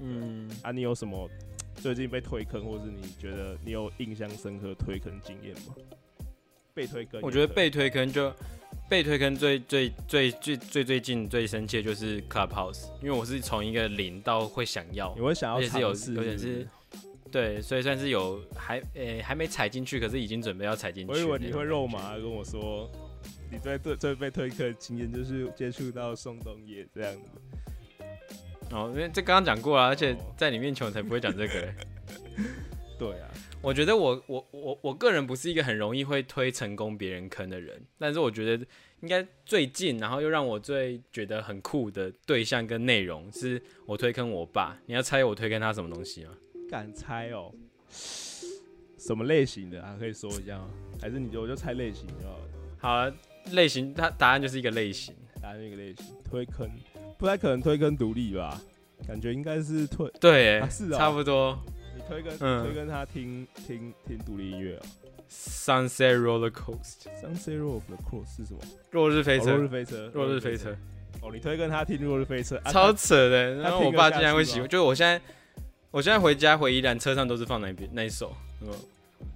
[0.00, 1.30] 嗯，啊，你有什么
[1.76, 5.74] 最近被推坑，或是你觉得你有印象深刻推坑经验吗？
[6.74, 8.30] 被推坑我觉得被推坑就
[8.88, 16.66] 被推坑最最最最最最近最深切就是 Clubhouse，因为我是从一个零到会想要你，会想要而且是有有点是
[17.32, 21.12] 对，所以算是有还诶、还没踩进去，可是已经准备要踩进去。
[21.12, 21.84] 我以为你会肉。
[21.86, 22.88] 麻跟我说，
[23.50, 27.30] 你最最最被推坑的经验就是接触到宋冬野这样子。
[28.70, 31.68] 哦，因为这刚刚讲过啊，而且哦在你面前我才不会讲这个、
[32.96, 33.28] 对啊，
[33.66, 38.64] 我觉得我我我我个人不是一个很容易会推成功别人坑的人，但是我觉得
[39.00, 44.78] 应该最近，然后又让我最觉得很酷的对象跟内容，是我推坑我爸。
[44.86, 46.30] 你要猜我推坑他什么东西吗？
[46.70, 47.52] 敢猜哦？
[47.90, 49.96] 什么类型的啊？
[49.98, 50.70] 可以说一下吗？
[51.02, 52.48] 还是你就我就猜类型就好了？
[52.78, 53.16] 好了，
[53.50, 55.12] 类型，它答案就是一个类型。
[55.42, 56.70] 答案一个类型推坑，
[57.18, 58.62] 不太可能推坑独立吧？
[59.08, 61.58] 感觉应该是推对、啊是哦差不多。
[62.06, 62.64] 你推跟、嗯。
[62.64, 64.86] 推跟他听听听独立音乐啊。
[65.28, 68.60] Sunset Roller Coaster，Sunset of the Cross 是什么？
[68.92, 69.56] 落日飞车。
[69.56, 70.76] 落日车，飞车，落日飞车，
[71.20, 73.56] 哦，你推跟他听落日飞车，啊超扯的。
[73.56, 75.20] 然后我爸竟然会喜欢，就是我现在，
[75.90, 78.68] 我现在回家回宜兰车上都是放那一边那一首，嗯，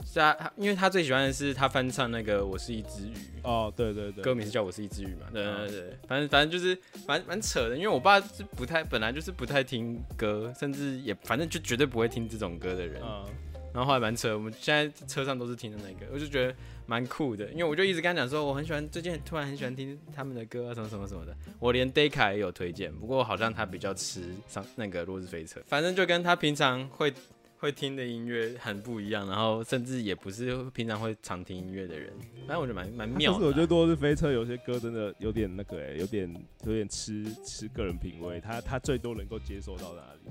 [0.05, 6.77] 是啊，他因为他最喜欢的是他翻唱那个《我是一只鱼》，哦，对对对，歌名是叫我是一只鱼嘛，对嗯对对，反正反正就是
[7.07, 13.25] 蛮蛮扯的，因为我爸是不太本来就是不太听歌，甚至也反正就绝对不会听这种歌的人，嗯，
[13.73, 16.55] 然后后来蛮扯，我们现在车上都是听的那个，我就觉得
[16.87, 27.13] 蛮酷的，因为我就一直跟他讲说我很喜欢，最近突然很喜欢听他们的歌啊，什么什么什么的，我连 Dayka 也有推荐，不过好像他比较吃上那个落日飞车，反正就跟他平常会
[27.61, 32.11] 会听的音乐很不一样，然后甚至也不是平常会常听音乐的人，
[32.47, 40.31] 反正我觉得蛮蛮妙的啊、但是我觉得多是飞车有些歌真的有点那个哎、有点有点吃吃个人品味，他他最多能够接受到哪里？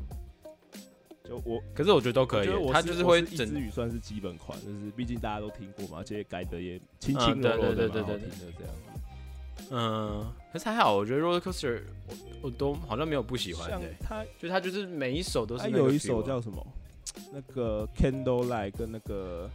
[1.30, 9.70] 就我可是我觉得都可以他就是会整只语算是基本款，就是毕竟大家都听过嘛，而且改的也轻嗯轻柔柔的，蛮好听的这样子。
[9.70, 16.66] 嗯，可是还好，我觉得 Roller Coaster 我我都好像没有不喜欢像的、他就他就是每一首都是他有一首叫什么？
[17.32, 19.50] 那个 Candlelight 跟那个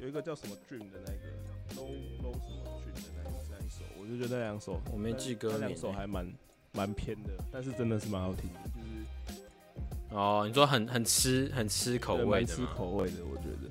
[0.00, 1.90] 有一个叫什么 Dream 的那个 Low
[2.22, 6.32] Low 什么 Dream 的那一那一首，我就觉得那两首我没记歌那两首还蛮
[6.72, 13.68] 蛮偏的，但是真的是蛮好听的，就是哦，你说很很吃很吃口味的嘛，口味的，我觉得。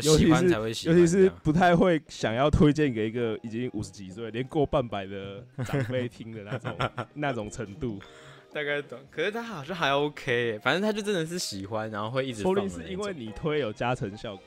[0.16, 6.78] 喜欢才会喜欢尤其是不太会想要推荐给一个已经五十几岁、连过半百的长辈听的那种
[7.12, 8.00] 那种程度，
[8.52, 8.98] 大概懂。
[9.10, 12.78] 可是他好像还 OK，反正他就真的是喜欢，然后会一直说放的那种。
[12.78, 14.44] 不定是因为你推有加成效果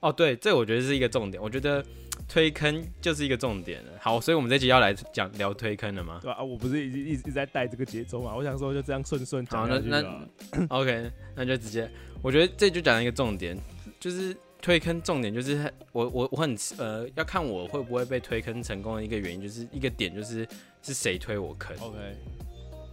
[0.00, 1.40] 啊、哦，对，这我觉得是一个重点。
[1.40, 1.84] 我觉得
[2.28, 3.92] 推坑就是一个重点了。
[4.00, 6.42] 好，所以我们这集要来讲聊推坑了吗对、啊？
[6.42, 10.28] 我不是一直一直一直在带这个节奏嘛，我想说就这样顺顺好那去就好了
[10.70, 11.88] ？OK，那就直接，
[12.20, 13.56] 我觉得这就讲一个重点，
[14.00, 20.44] 就是推坑重点就是我我我很呃要看我会不会被推坑成功的一个原因，就是一个点就是
[20.82, 21.76] 是谁推我坑。
[21.78, 21.96] OK，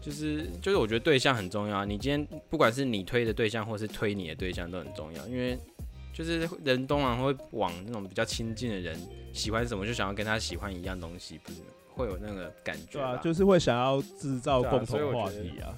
[0.01, 1.85] 就是就是我觉得对象很重要啊。
[1.85, 5.57] 你今天不管是你推的对象，或是推你的对象都很重要，因为
[6.13, 8.99] 就是人通常会往那种比较亲近的人
[9.33, 12.93] 喜欢什么，就想要跟他喜欢一样东西，不是会有那个感觉？
[12.93, 15.77] 对啊，就是会想要制造共同话题啊。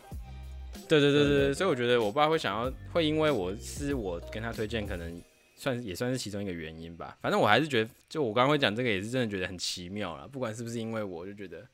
[0.88, 5.21] 对对对对对对对，所以我觉得我爸会想要，会因为我是我跟他推荐，可能
[5.55, 7.17] 算也算是其中一个原因吧。
[7.21, 10.27] 反正我还是觉得，就我刚刚会讲这个，也是真的觉得很奇妙啦。
[10.31, 11.65] 不管是不是因为我，就觉得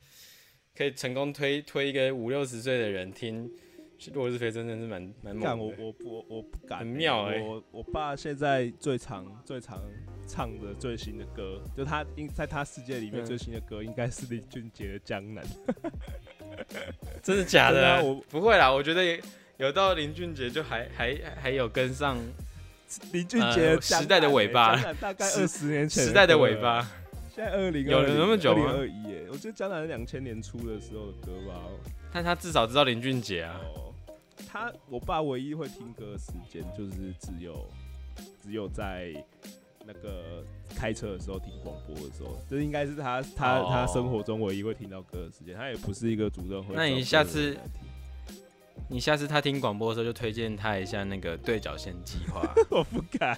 [0.78, 3.50] 可以成功推推一个五六十岁的人听
[4.14, 5.56] 《落日飞》，真的是蛮蛮猛的。
[5.56, 9.82] 我不我我不敢欸，很妙欸我我爸现在最常最常
[10.28, 15.44] 唱的最新的歌，就他应在他世界里面嗯最新的歌，应该是林俊杰的《江南》。
[17.24, 19.20] 真的假的、啊我不会啦，我觉得
[19.56, 22.16] 有到林俊杰就还还还有跟上
[23.10, 26.88] 林俊杰时代的尾巴大概时二十年前时代的尾巴。
[27.38, 31.54] 现在二零有了那么久吗二一耶，我觉得江南是两千年初的时候的歌吧。
[32.12, 33.60] 但他至少知道林俊杰啊。
[33.76, 33.94] 哦，
[34.48, 37.64] 他我爸唯一会听歌的时间就是只有
[38.42, 39.14] 只有在
[39.86, 45.54] 那个开车的时候听广播的时候，这应该是他他、哦他生活中唯一会听到歌的时间。
[45.54, 46.74] 他也不是一个主动会。
[46.74, 47.56] 那你下次
[48.90, 52.42] 你下次他听广播的时候，就推荐他一下那个对角线计划。
[52.70, 53.36] 我不敢，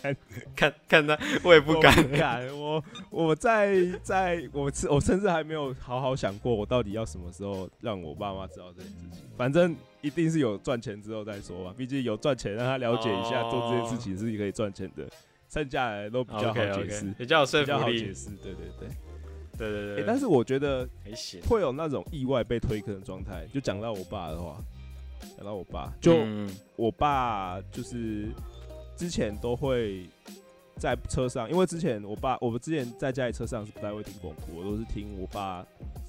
[0.54, 1.96] 看看他，我也不敢。
[1.96, 2.58] 我不敢。
[2.58, 9.24] 我我在在我甚我甚至还没有好好想过，我到底要什么时候让我爸妈知道这件事情。
[9.36, 15.04] 反正一定是有赚钱之后再说吧，毕竟有赚钱，让他了解一下哦做这件事情是可以赚钱的，
[15.48, 17.12] 剩下来都比较好解释。
[17.18, 17.98] 比较有说比较服力。
[18.00, 18.88] 好解释，对对对。
[18.88, 18.94] 欸
[19.58, 20.88] 对对对，但是我觉得。
[21.46, 23.46] 会有那种意外被推坑的状态。
[23.52, 24.56] 就讲到我爸的话，
[25.36, 28.28] 讲到我爸，就嗯我爸就是
[28.96, 30.08] 之前都会
[30.76, 35.64] 在车上，因为之前我爸，我们之前在家里车上是不太会听广播，我都是听我爸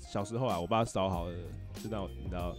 [0.10, 1.36] 小时候啊，我爸烧好的，
[1.76, 2.56] 就那种你知道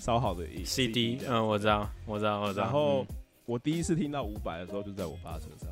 [0.00, 2.64] 烧好的 CD，嗯，我知道，我知道，我知道。
[2.64, 5.68] 然后嗯我第一次听到伍佰的时候，就在我爸车上。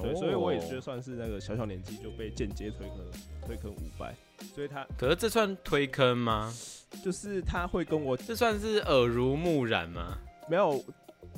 [0.00, 2.98] 对，所以我也觉得算是那个小小年纪就被间接推坑
[3.46, 4.14] 推坑五百，
[4.54, 6.52] 所以他可是这算推坑吗？
[7.02, 10.18] 就是他会跟我这算是耳濡目染吗？
[10.48, 10.82] 没有，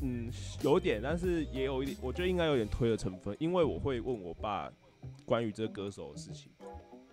[0.02, 0.30] 嗯，
[0.62, 4.70] 有点，但是也有一点，我觉得应该有点推的成分，因为我会问我爸
[5.24, 6.50] 关于这个歌手的事情，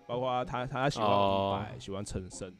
[0.06, 2.52] 包括他他喜欢伍哦佰，喜欢陈升，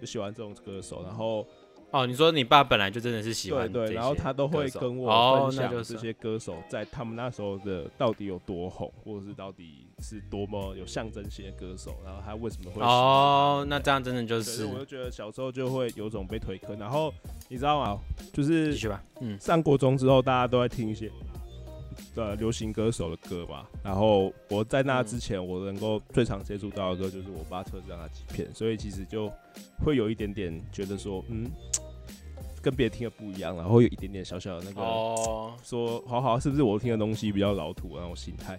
[0.00, 1.46] 就喜欢这种歌手，然后
[1.94, 17.14] 哦，你说你爸本来就真的是喜对对，欢这些然后他都会跟哦我分享这些歌手在他们那时候的到底有多红，或者是到底是多么有象征性的歌手，然后他为什么会哦，那这样真的就是我就觉得小时候就会有种被推坑，然后
[17.48, 18.00] 你知道吗？
[18.32, 21.08] 就是继续吧，嗯，上国中之后，大家都在听一些
[22.16, 23.68] 呃流行歌手的歌吧。
[23.84, 29.30] 然后我在那之前，我能够最常接触到的歌就是我爸车上那几片，所以其实就
[29.84, 31.48] 会有一点点觉得说，嗯，
[32.64, 38.58] 跟别人听的不一样，然后有一点点小小的那个、哦，说，好好是不是我听的东西比较老土啊那种心态。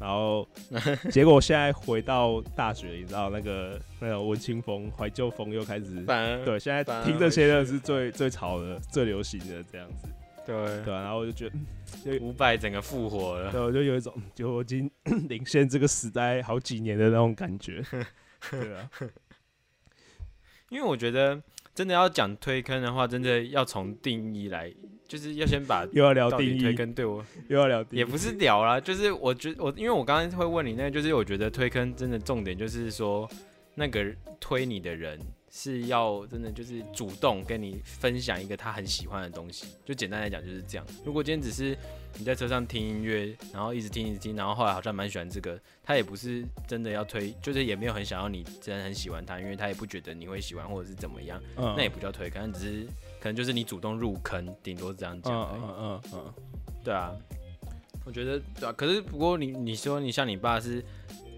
[0.00, 0.46] 然后
[1.10, 6.04] 结果现在回到大学，你知道那个那个文青风、怀旧风又开始。
[6.44, 10.08] 对，现在听这些的是最最潮的、最流行的这样子。
[10.46, 11.48] 对对啊，然后我就觉
[12.04, 13.50] 得，五百整个复活了。
[13.50, 14.90] 对，我就有一种，就我已经
[15.28, 17.82] 领先这个时代好几年的那种感觉。
[18.50, 18.90] 对啊，
[20.68, 21.40] 因为我觉得
[21.74, 24.72] 真的要讲推坑的话，真的要从定义来，
[25.08, 33.28] 就是要先把又要聊定义推坑对我 又要聊定义，也不是聊啦，就是我觉我因为我刚刚会问你那个，就是我觉得推坑真的重点就是说，
[33.74, 34.06] 那个
[34.38, 35.18] 推你的人
[35.56, 40.84] 是要真的就是主动跟你分享一个他很喜欢的东西，就简单来讲就是这样。
[41.04, 41.78] 如果今天只是
[42.18, 52.86] 你在车上听音乐，然后一直听一直听，然后后来好像蛮喜欢这个，他也不是真的要推，就是也没有很想要你真的很喜欢他，因为他也不觉得你会喜欢或者是怎么样，嗯，那也不叫推坑，只是
[53.20, 55.60] 可能就是你主动入坑，顶多是这样讲而已。
[55.60, 56.34] 嗯嗯嗯嗯，
[56.82, 57.12] 对啊，
[58.04, 58.72] 我觉得对啊。
[58.72, 60.84] 可是不过你你说你像你爸是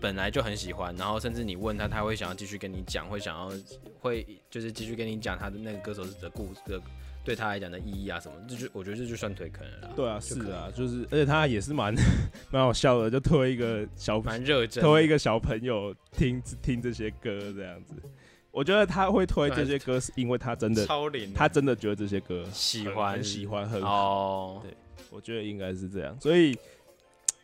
[0.06, 3.50] 本来就很喜欢，然后甚至你问他，他会想要继续跟你讲，会想要
[3.98, 6.80] 会就是继续跟你讲他的那个歌手的故事的
[7.24, 9.90] 对他来讲的意义啊什么，这就我觉得这就算推坑了啦。
[9.96, 11.92] 对啊，是啊，就是，而且他也是蛮
[12.52, 17.94] 蛮好笑的，就推一个小蛮热推一个小朋友听听这些歌这样子。
[18.52, 23.90] 我觉得他会推这些歌，是因为他真的超灵，他真的觉得这些歌喜欢很喜欢，很好。
[23.90, 24.72] 哦，对
[25.10, 26.56] 我觉得应该是这样，所以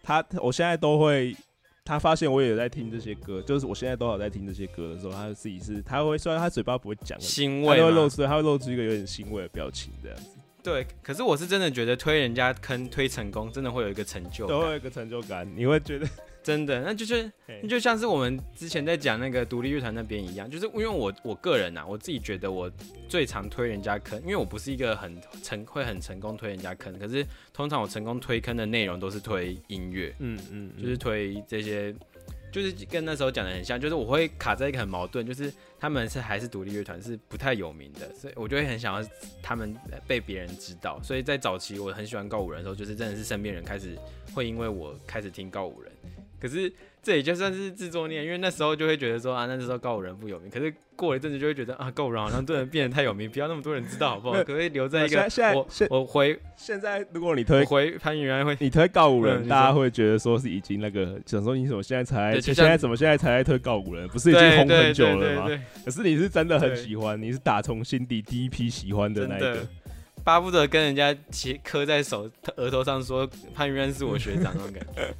[0.01, 1.37] 他我现在都会，
[1.85, 16.07] 他发现我也有在听这些歌，就是我现在都有在听这些歌的时候，他自己是他会虽然他嘴巴不会讲，他欣慰他会露出他会露出一个有点欣慰的表情这样子，对，可是我是真的觉得推人家坑推成功，真的会有一个成就感，都会有一个成就感，你会觉得
[16.43, 22.71] 真的，那就是嘿就像是我们之前在讲那个独立乐团那边一样，就是因为我我个人啊，我自己觉得我
[23.09, 31.95] 最常推人家坑，因为我不是一个很成会很成功推人家坑，可是通常我成功推坑的内容都是推音乐，嗯嗯，就是推这些，
[32.51, 39.09] 就是跟那时候讲的很像，就是我会卡在一个很矛盾，就是他们是还是独立乐团，是不太有名的，所以我就会很想要
[39.43, 39.75] 他们
[40.07, 41.01] 被别人知道。
[41.03, 43.97] 所以在早期我很喜欢告五人的时候，就是真的是身边人开始
[44.35, 45.93] 会因为我开始听告五人，
[46.43, 54.35] 可是这也就算是自作孽，因为那时候就会觉得说啊，那时候告五人不有名，可是过了一阵子就会觉得啊，告五人好像真的变得太有名，不要那么多人知道好不好？
[54.39, 65.47] 可不可以留在一个现在我现我回现在如果你我推回潘云安会你推告五人，大家会觉得说是已经那个想说你怎么现在才现在怎么现在才在推告五人，不是已经红很久了吗？
[65.47, 69.69] 对对对对可是你是真的很喜欢，你是打从心底第一批喜欢的那一个。
[70.25, 75.13] 巴不得跟人家骑磕在手额头上说潘云安是我学长那种感觉。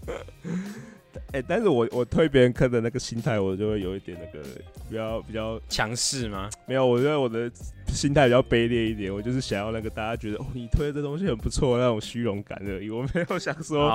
[1.33, 4.47] 哎、但是我我推别人坑的那个心态，我就会有一点那个
[4.89, 6.51] 比较比较强势吗？
[6.67, 7.51] 没有，我觉得我的
[7.89, 13.89] 心态比较卑劣一点，我就是想要那个大家觉得哦，你推的这东西很不错那种虚荣感而已，我没有想说、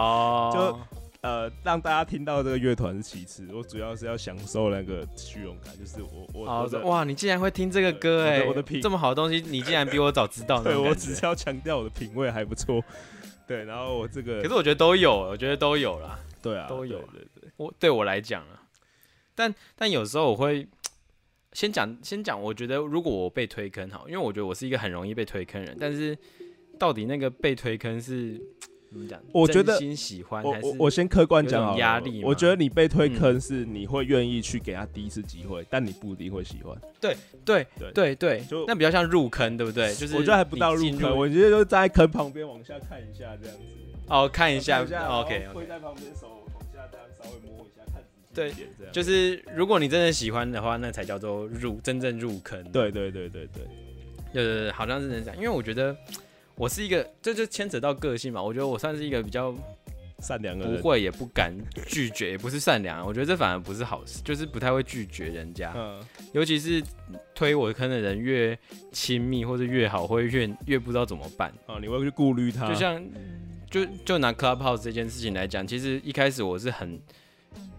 [0.51, 0.79] 就，
[1.21, 10.77] 呃让大家听到这个乐团是其次，我主要是要享受那个虚荣感，就是我我哦我的哇，你竟然会听这个歌哎，我的品这么好的东西，你竟然比我早知道 那对。
[10.77, 12.83] 我只是要强调我的品味还不错，
[13.47, 16.19] 对，然后我这个可是我觉得都有，我觉得都有啦。
[16.41, 18.63] 对啊都有对对对，我对我来讲啊，
[19.35, 20.67] 但但有时候我会
[21.53, 26.17] 先讲先讲，我觉得如果我被推坑好，因为我觉得我是一个很容易被推坑人，但是
[26.77, 28.39] 到底那个被推坑是
[28.89, 29.21] 怎么讲？
[29.33, 36.73] 我觉得真心喜欢我还是我我先客观讲压力我觉得你被推嗯坑是你会愿意去给他第一次机会，但你不一定会喜欢。
[37.01, 39.93] 对对对对就，那比较像入坑，对不对？
[39.93, 43.63] 就是我觉得还不到入坑，我觉得就站在坑旁边往下看一下这样子。
[44.07, 48.01] 哦看一下，OK 跪 OK，在旁边手往下这样稍微摸一下，看
[48.33, 48.89] 仔细对。
[48.91, 52.63] 就是如果你真的喜欢的话，那才叫做入真正入坑。
[52.71, 53.63] 对对对对对，
[54.33, 55.95] 对对对，好像是这样，因为我觉得
[56.55, 58.41] 我是一个，这就牵扯到个性嘛。
[58.41, 59.53] 我觉得我算是一个比较
[60.19, 60.81] 善良的人。
[60.81, 61.53] 不会也不敢
[61.85, 63.05] 拒绝，也不是善良啊。
[63.05, 66.81] 我觉得这反而不是好事，就是不太会拒绝人家，嗯，尤其是
[67.35, 68.57] 推我坑的人越
[68.91, 71.53] 亲密或者越好，会越越不知道怎么办。
[71.65, 72.67] 哦，你会去顾虑他。
[72.67, 73.03] 就像
[73.69, 76.99] 就就拿 Clubhouse 这件事情来讲，其实一开始我是很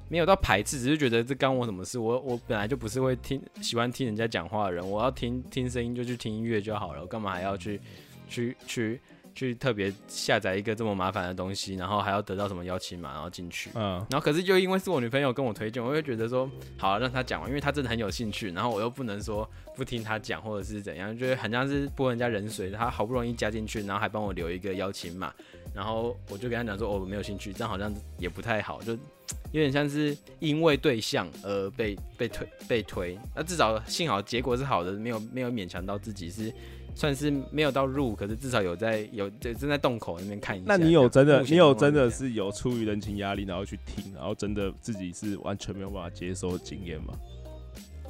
[0.09, 1.99] 没有到排斥，只是觉得这干我什么事？
[1.99, 7.81] 我我本来就不是会听喜欢听人家讲话的人，我要听听声音就去听音乐就好了，我干嘛还要去
[8.29, 9.01] 去去
[9.35, 13.71] 去特别下载一个这么麻烦的东西，然后还要得到什么邀请码，然后进去。
[13.75, 22.71] 嗯，然后可是就因为是我女朋友跟我推荐，我会觉得说好、啊让她讲完，因为她真的很有兴趣，然后我又不能说不听她讲或者是怎样，觉得很像是泼人家冷水。
[22.71, 25.33] 她好不容易加进去，然后还帮我留一个邀请码，
[25.75, 28.93] 然后我就跟他讲说哦我没有兴趣，这样好像也不太好，就
[29.53, 33.19] 有点像是因为对象而被被推被推。
[33.35, 36.53] 那至少幸好结果是好的，没有没有勉强到自己是。
[36.95, 40.65] 算是没有到入，可是至少有在有正正在洞口那边看一下。
[40.67, 47.15] 那你有真的，你有真的是有出于人情压力，然后去听，然后真的自己是完全没有办法接受经验吗？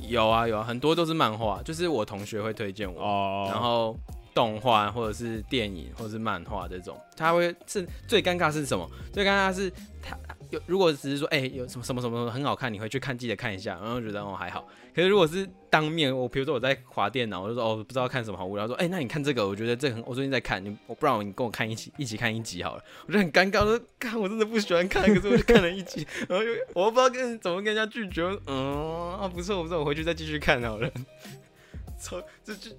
[0.01, 3.95] 有啊有啊，很多都是漫画，就是我同学会推荐我，然后
[4.39, 8.89] 动画或者是电影或者是漫画这种，他会是最尴尬是什么？
[9.13, 9.69] 最尴尬是
[10.01, 10.17] 他
[10.51, 14.65] 有如果只是说哎、有什么什么什么很好看，你会去看记得看一下，然后觉得哦还好。
[14.95, 30.89] 可是如果是当面我比如说我在划电脑，我就说哦不知道看什么好无聊，说哎、那你看这个，我觉得这个很我最近在看，你我不然你跟我看一起一起看一集好了，我就很尴尬，说 看我真的不喜欢看，可是我就看了一集，然后又我又不知道跟怎么跟人家拒绝，嗯啊不错不错，我回去再继续看好了。
[32.01, 32.71] 操，这就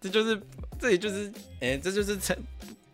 [0.00, 0.40] 这就是
[0.78, 2.36] 这也就是哎、这就是成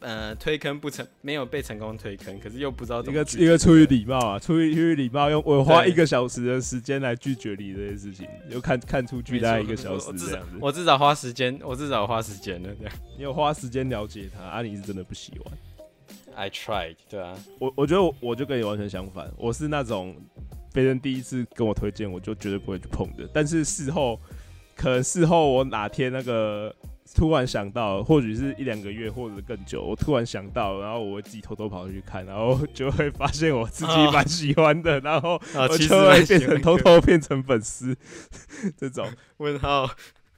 [0.01, 10.59] 呃推坑不成没有被成功推坑，可是又不知道怎么一个一个出于礼貌啊，出于出于礼貌，用我花一个小时的时间来拒绝你这件事情，又看看出去大概一个小时我至少这样子。
[10.61, 12.95] 我至少花时间，我至少花时间了，这样。
[13.17, 15.53] 你有花时间了解他，啊，你是真的不喜欢。
[16.35, 20.15] I tried，对啊，我我觉得我我就跟你完全相反，我是那种
[20.75, 23.27] 别人第一次跟我推荐，我就绝对不会去碰的。
[23.33, 24.21] 但是事后，
[24.75, 26.75] 可能事后我哪天那个
[27.17, 37.97] 突然想到，或许是一两个月或者更久，我突然想到，然后我自己偷偷跑去看，然后就会发现我自己啊蛮喜欢的， 然后啊我就会变成偷偷变成粉丝
[38.77, 39.09] 这种。
[39.39, 39.89] 问号。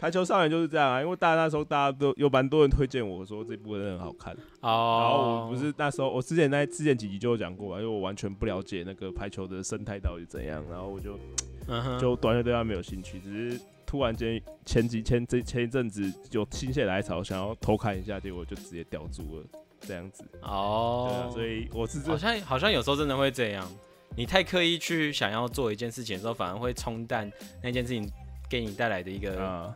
[0.01, 11.19] 排球少年就是这样啊，因为大家那时候大家都有蛮多人推荐我说这部真的很好看，然后哦我，不是那时候，我之前在之前几集就有讲过嘛，因为我完全不了解那个排球的生态到底怎样，然后我就
[11.67, 19.47] 嗯，就完全对他没有兴趣，只是突然间前几前这前一阵子有心血来潮，想要偷看一下，结果就直接吊住了，
[19.81, 23.67] 这样子，对哦啊，，所以我是这好像好像有时候真的会这样，
[24.15, 28.07] 你太刻意去想要做一件事情的时候，反而会冲淡那件事情
[28.47, 29.75] 给你带来的一个啊，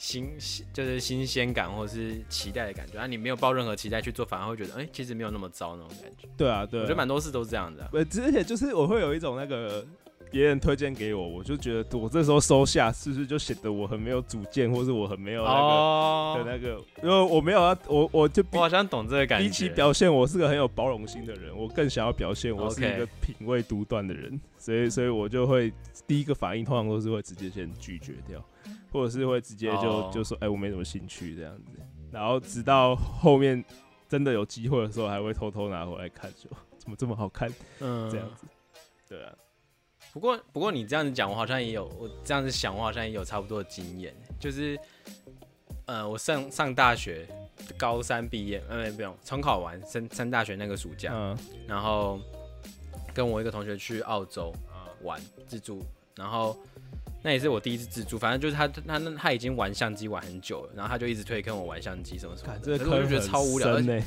[0.00, 6.26] 新新就是新鲜感或者是期待的感觉，啊，你没有抱任何期待去做，反而会觉得，哎、其实没有那么糟那种感觉。
[6.36, 9.86] 对啊，对啊，我觉得蛮多事都是这样的啊、呃，而且就是我会有一种那个
[10.30, 16.34] 别人推荐给我，我就觉得我这时候收下，是不是就显得我很没有主见，或是我很没有那个、哦。
[16.38, 19.46] 的那个，因为我没有啊我我就我好像懂这个感觉。
[19.46, 25.72] 比起表现我是个很有包容心的人，我更想要表现我是一个品味独断的人，所以所以我就会
[26.06, 28.44] 第一个反应通常都是会直接先拒绝掉，
[28.90, 30.10] 或者是会直接就、哦。
[30.12, 31.78] 就说哎、我没什么兴趣这样子，
[32.10, 33.64] 然后直到后面
[34.08, 37.48] 真的有机会的时候，还会偷偷拿回来看，说怎么这么好看？
[37.80, 38.10] 嗯。
[38.10, 38.46] 这样子，
[39.08, 39.32] 对啊，
[40.14, 44.78] 不过，不过你这样子讲，我好像也有，我这样子想，我好像也有差不多的经验，就是，
[45.86, 47.26] 呃，我上上大学，
[47.76, 51.36] 高三毕业，呃，不用重考完升升大学那个暑假，嗯
[51.66, 52.20] 然后
[53.12, 54.54] 跟我一个同学去澳洲
[55.02, 55.82] 玩自助，
[56.14, 56.56] 然后
[57.20, 64.04] 那也是我第一次自助，反正就是他他那他已经玩相机玩很久了，然后他就一直推跟我玩相机什么什么可是我就觉得超无聊，而且呢。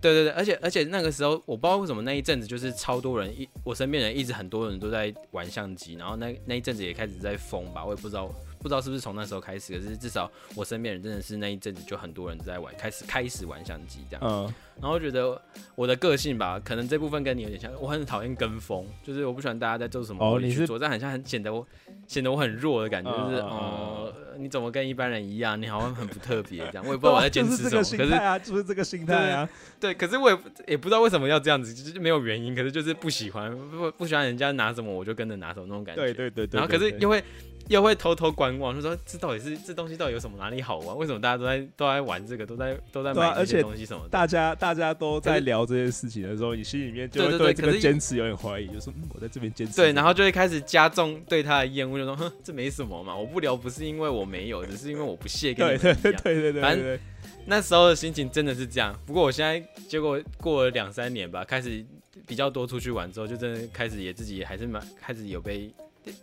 [0.00, 15.40] 对对对，而且而且那个时候我不知道为什么那一阵子就是超多人一我身边人一直很多人都在玩相机，然后那那一阵子也开始在疯吧，我也不知道不知道是不是从那时候开始，可是至少我身边人真的是那一阵子就很多人在玩，开始开始玩相机这样，嗯，然后觉得
[15.74, 21.66] 我的个性吧，可能这部分跟你有点像，我很讨厌跟风，就是我不喜欢大家在做什么哦你是我也去做，这样很像很显得我
[22.06, 29.48] 显得我很弱的感觉，就是哦、你怎么跟一般人一样，你好像很不特别这样，我也不知道我在坚持什么，就是这个心可是态啊，就是这个心态啊。
[29.80, 36.02] 对，可是我也不也不知道为什么要这样子，就是没有原因，可是就是不喜欢，不不喜欢人家拿什么我就跟着拿什么那种感觉。
[36.02, 36.58] 对对对对。
[36.58, 37.22] 然后可是对又会
[37.68, 40.96] 又会偷偷观望，就说这到底是这东西到底有什么哪里好玩？
[40.96, 44.08] 为什么大家都在都在玩这个，都在都在买这些东西什么的？
[44.08, 49.74] 大家大家都在聊这件事情的时候，你心里面就对会这对对可是个坚持有点怀疑，就说嗯，我在这边坚持。
[49.74, 56.22] 对，然后就会开始加重对他的厌恶，就说 哼，这没什么嘛，我不聊不是因为我没有，只是因为我不屑跟对你们一样。
[56.22, 57.00] 对对对对对反对对，
[57.46, 58.96] 那时候的心情真的是这样。
[59.04, 61.84] 不过我现在结果过了两三年吧，开始
[62.26, 65.72] 比较多出去玩之后，就真的开始也自己还是蛮开始有被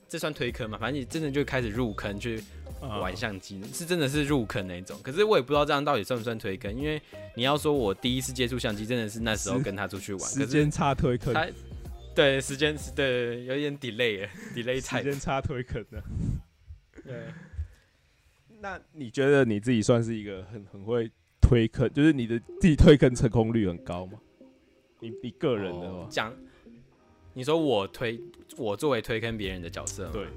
[0.08, 0.78] 这算推坑嘛？
[0.78, 2.42] 反正你真的就开始入坑去
[2.82, 5.00] 啊玩相机，是真的是入坑那种。
[5.04, 7.02] 可是我也不知道这样到底算不算推坑，因为
[7.36, 11.48] 你要说我第一次接触相机，真的是那时候跟他出去玩，时间差推坑，他
[12.16, 16.04] 对时间是对有点 delay 了 delay 时间差推坑的。
[17.04, 17.14] 对。
[18.62, 21.12] 那你觉得你自己算是一个很很会
[21.42, 24.14] 推坑，就是你的自己推坑成功率很高吗？
[25.02, 26.34] 你你个人的话，哦讲，
[27.34, 28.18] 你说我推
[28.58, 30.28] 我作为推坑别人的角色吗，对，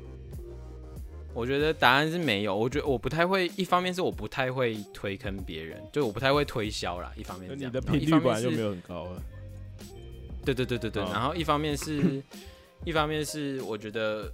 [1.35, 2.57] 我觉得答案是没有。
[2.57, 7.13] 我觉得我不太会，一方面是我不太会推坑别人，就我不太会推销啦。
[7.17, 9.23] 一方面是这样你的频率一方面是本来就没有很高了。
[10.45, 11.03] 对对对对对。
[11.03, 12.23] 嗯然后一方面是，
[12.85, 14.33] 一方面是我觉得，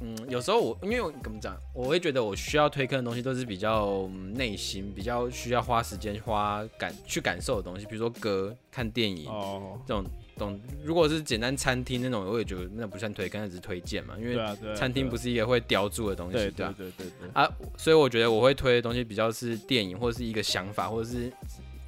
[0.00, 9.28] 嗯，有时候我因为我怎么讲，我会觉得我需要推坑的东西都是比较嗯内心、比较需要花时间、花感去感受的东西，比如说歌、看电影。
[9.28, 10.04] 哦，这种
[10.36, 14.36] 懂，如果是简单餐厅那种，我也觉得那不算推坑，那只是推荐嘛，因为
[14.74, 16.74] 餐厅不是是一个会雕注的东西，对对对吧？
[16.76, 21.32] 对对对，啊，所以我觉得我会推的东西比较是电影，或者是一个想法，或者是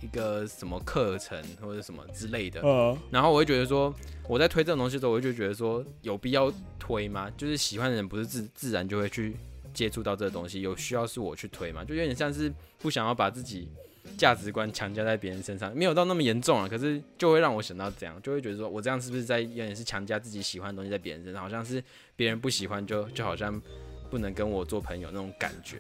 [0.01, 2.61] 一个什么课程或者什么之类的。
[2.61, 3.93] 呃，然后我会觉得说，
[4.29, 7.31] 我在推这种东西的时候，我就觉得说，有必要推吗？
[7.37, 9.35] 就是喜欢的人不是自自然就会去
[9.73, 11.85] 接触到这个东西，有需要是我去推嘛？
[11.85, 13.69] 就有点像是不想要把自己
[14.17, 21.83] 价值观强加在别人身上，没有到那么严重啊，可是就会让我想到这样，就会觉得说我这样是不是在有点是强加自己喜欢的东西在别人身上，好像是
[22.17, 23.61] 别人不喜欢就就好像
[24.11, 25.79] 不能跟我做朋友那种感觉，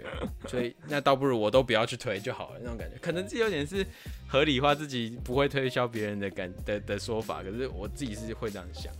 [0.48, 3.86] 所以那倒不如我都不要去推就好了那种感觉，可能这有点是
[4.26, 8.92] 合理化自己不会推销别人的感的的说法，可是我自己是会这样想。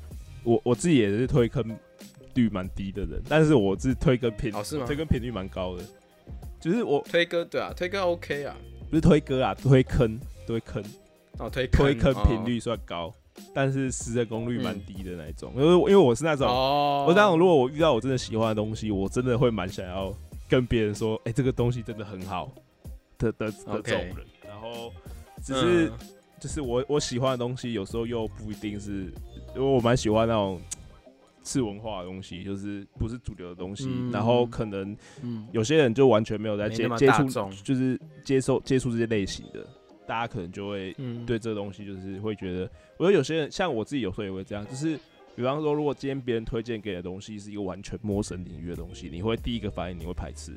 [0.45, 1.65] 我我自己也是推坑
[2.35, 4.87] 率蛮低的人，但是我是推坑频，哦是吗？
[4.87, 5.83] 推坑频率蛮高的，
[6.61, 8.55] 就是我推歌对啊，推歌 OK 啊，
[8.95, 10.81] 不是推歌啊，推坑，推坑，
[11.39, 13.13] 哦推推坑频哦率算高，
[13.53, 16.47] 但是实成功率蛮低的那一种，因为因为我是那种。
[16.47, 20.15] 哦，我那种如果我遇到我真的喜欢的东西，我真的会蛮想要
[20.49, 22.53] 跟别人说，哎、这个东西真的很好。
[23.19, 24.17] 的的的这种人。
[24.47, 24.93] 然后
[25.43, 25.93] 只是、嗯
[26.39, 29.13] 就是我我喜欢的东西，有时候又不一定是，
[29.57, 30.61] 因为我蛮喜欢那种
[31.45, 33.87] 次文化的东西，就是不是主流的东西。
[33.89, 37.29] 嗯然后可能嗯有些人就完全没有在接接触，
[37.63, 39.65] 就是接受接触这些类型的，
[40.07, 44.99] 大家可能就会嗯对这个东西就是会觉得，我觉得有些人像我自己有时候也会这样，就是
[45.37, 50.53] 比方说，如果今天别人推荐给你的东西是一个完全陌生领域的东西，你会第一个反应你会排斥。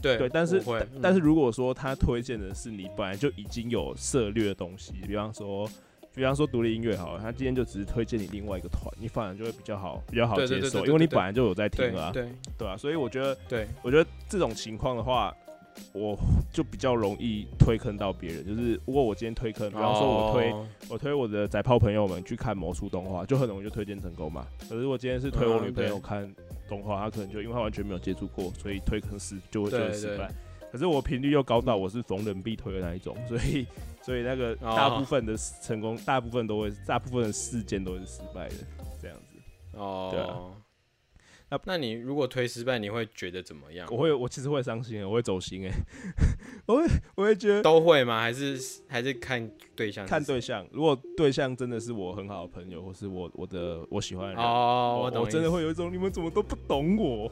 [0.00, 5.68] 对对，但是但嗯但是如果说他推荐的是你本来就已经有涉略的东西，比方说。
[6.14, 15.34] 比方说独立音乐好了，他今天就只是推荐你另外一个团，你反而就会比较好比较好接受，因为你本来就有在听啊，对啊，所以我觉得对，我觉得这种情况的话，
[15.94, 16.14] 我
[16.52, 18.46] 就比较容易推坑到别人。
[18.46, 24.46] 就是如果我今天推坑，比方说我推、哦我推我的仔炮朋友们去看魔术动画，就很容易就推荐成功嘛。
[24.68, 26.30] 可是我今天是推我嗯女朋友看
[26.68, 30.30] 动画，她可能就因为她完全没有接触过，所以推坑失就会就会对对失败。
[30.72, 33.66] 可是我频率又高到我是逢人必推的那一种，所以
[34.02, 38.54] 所以那个哦大部分的成功，大部分都会，大部分的事件都是失败的，
[39.00, 39.76] 这样子。
[39.76, 40.58] 哦，对啊
[41.50, 43.86] 那那你如果推失败，你会觉得怎么样？
[43.90, 45.70] 我会，我其实会伤心，我会走心哎，
[46.64, 48.22] 我会我会觉得都会吗？
[48.22, 48.58] 还是
[48.88, 50.06] 还是看对象？
[50.06, 55.50] 看对象，如果对象真的是我很好的朋友，或是我我的我喜欢的人，哦，我懂，真的。
[55.50, 57.30] 会有一种你们怎么都不懂我，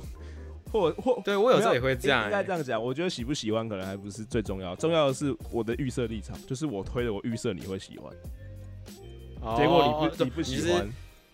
[0.70, 2.82] 或或对我有时候也会这样、应该欸，这样讲。
[2.82, 8.12] 我觉得喜不喜欢可能还不是最重要，重要的是我的预设立场，就是我推的，我预设你会喜欢。
[9.56, 10.86] 结果你哦不你不喜欢，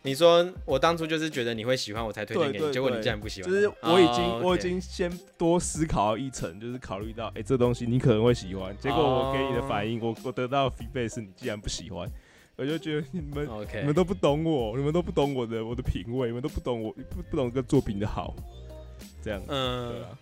[0.02, 3.50] 你说我当初就是觉得你会喜欢，我才推荐给你，结果你竟然不喜欢。
[3.50, 12.08] 就是我已经、哦我已经先多思考一层，就是考虑到，哎、这东西你可能会喜欢，结果我给你的反应，我我得到的 feedback 是你竟然不喜欢，
[12.54, 13.48] 我就觉得你们、
[13.80, 18.32] 你们都不懂我，你们都不懂我的我的品味，你们都不懂我不不懂这个作品的好，
[19.26, 20.18] 这样，对嗯，啊，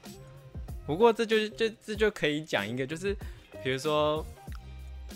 [0.87, 3.15] 不过这就就这就可以讲一个，就是
[3.63, 4.25] 比如说，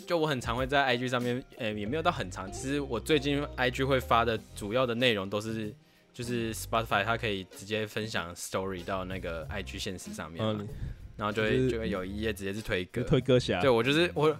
[0.06, 5.74] 就我很常会在 IG 上面，呃、也没有到很长，其实我最近 IG 会发的主要的内容都是。
[6.10, 10.66] 就是 Spotify 它可以直接分享 Story 到那个 IG 现实上面嘛，嗯，
[11.16, 14.36] 然后就会就是就会有一页直接是推歌，推歌侠，对我就是我，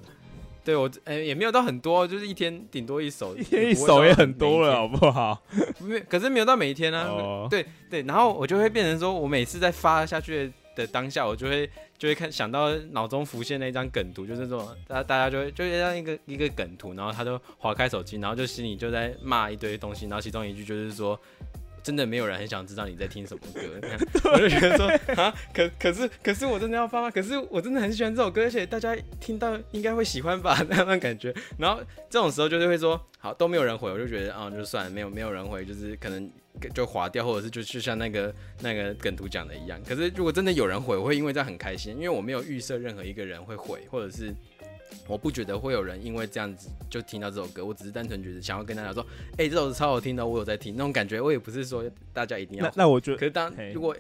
[0.69, 5.43] 对我呃、也没有到很多，就是一天顶多一首，一天一首也很多了，好不好？
[5.81, 7.05] 没可是没有到每一天啊。
[7.09, 11.67] 哦，对对，然后我就会变成说，我每次在发下去的当下，我就会
[11.97, 21.19] 就会看想到脑中浮现那张梗图，就是这种大大家就会就会让一个一个梗图，然后他就划开手机，然后就心里就在骂一堆东西，然后其中一句就是说。
[21.83, 23.61] 真的没有人很想知道你在听什么歌，
[24.33, 24.87] 我就觉得说
[25.23, 27.11] 啊，可可是可是我真的要发吗？
[27.11, 31.35] 可是我真的很喜欢这首歌，而且大家听到应该会喜欢吧， 那样的感觉。
[31.59, 36.31] 然后这种时候就是会说，好都没有人回，我就觉得啊，就算了，没有没有人回，就是可能
[36.75, 39.81] 就划掉，或者是就就像那个那个梗图讲的一样。
[39.85, 44.35] 可是如果真的有人回，我会因为这样很开心，因为我没有预设任何一个人会回，或者是
[45.07, 49.05] 我不觉得会有人因为这样子就听到这首歌，我只是单纯觉得想要跟大家说，
[49.37, 51.21] 哎、这首歌超好听的，我有在听那种感觉。
[51.21, 53.97] 我也不是说大家一定要那那我觉得可是当嘿如果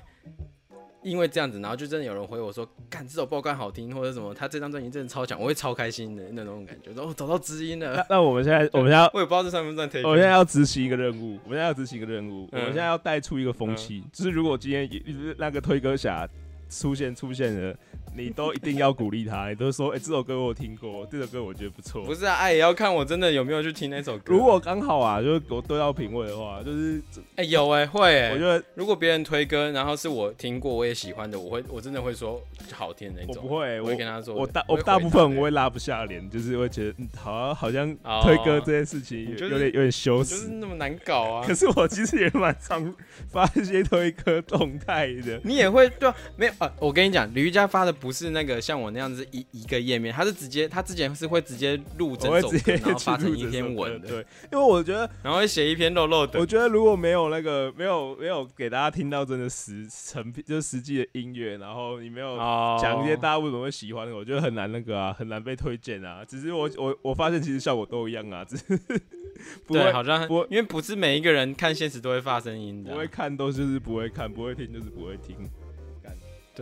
[1.01, 7.95] 因为这样子，然后就真的有人回我说，干这首爆肝好听，或者什么，他这张专辑真的超强，我会超开心的那种感觉，说哦找到知音了。
[7.95, 15.01] 那那我们现在我们现在 我也不知道这算不算推我们现在要执行一个任务，我们现在要执行一个任务，我嗯们现在要带出一个风气，就是如果今天也
[15.39, 16.29] 那个推歌侠
[16.69, 17.75] 出现出现了，
[18.17, 22.03] 你都一定要鼓励他，你都说，哎、这首歌我听过，这首歌我觉得不错。
[22.03, 24.33] 不是啊，哎也要看我真的有没有去听那首歌。
[24.33, 27.01] 如果刚好啊，就是我对到品味的话，就是
[27.37, 32.43] 哎、有哎、会哎、我觉得如果别人推歌，然后是我听过我也喜欢的，我会我真的会说
[32.73, 33.43] 好听的那种。
[33.45, 40.31] 我不会，我我会跟他说，我大我大部分我会拉不下脸，就是会觉得，嗯，好像好像哦推歌这件事情有点有点羞耻。
[40.31, 41.59] 就是那么难搞啊可。
[41.59, 42.95] 是我其实也蛮常
[43.29, 46.73] 发一些推歌动态的，你也会对啊，没有啊？
[46.81, 56.49] 我跟你讲，吕瑜伽发的不是那个像我那样子一一个页面，他是直接他之前是会直接录整首歌，然后发成一篇文的，对，因为我觉得然后会写一篇肉肉的我。
[56.49, 66.25] 觉得如果没有那个没有没有给大家听到真的实成品，就是实际的音乐，然后你没有哦讲一些大家为什么会喜欢的，我觉得很难那个啊，很难被推荐啊。
[66.27, 68.65] 只是我我我发现其实效果都一样啊，只是
[69.67, 75.37] 不对，会好像不因为不是每一个人看现实都会发声音的啊、不会看都就是不会看，不会听就是不会听。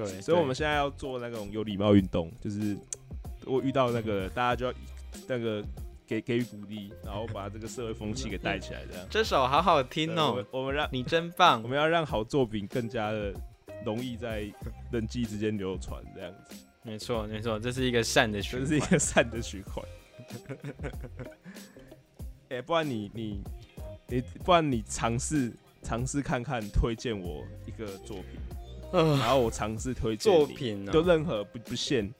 [0.04, 2.76] 对，所以我们现在要做那种有礼貌运动，就是
[3.46, 4.74] 我遇到那个大家就要
[5.26, 5.64] 那个
[6.06, 9.06] 给给予鼓励，然后把这个社会风气给带起来，这样。
[9.08, 11.68] 这首好好听哦们，我们让你真棒我。
[11.68, 13.32] 们要让好作品更加的
[13.86, 14.46] 容易在
[14.92, 18.80] 人际之间流传，这样子，没错，没错，这是一个善的循这是一。
[18.80, 19.82] 个善的循环。
[22.50, 23.42] 哎、 不然你你
[24.08, 28.38] 你，不然你尝试尝试看看，推荐我一个作品，
[28.92, 32.10] 呃然后我尝试推荐你作品呢、就任何不不限，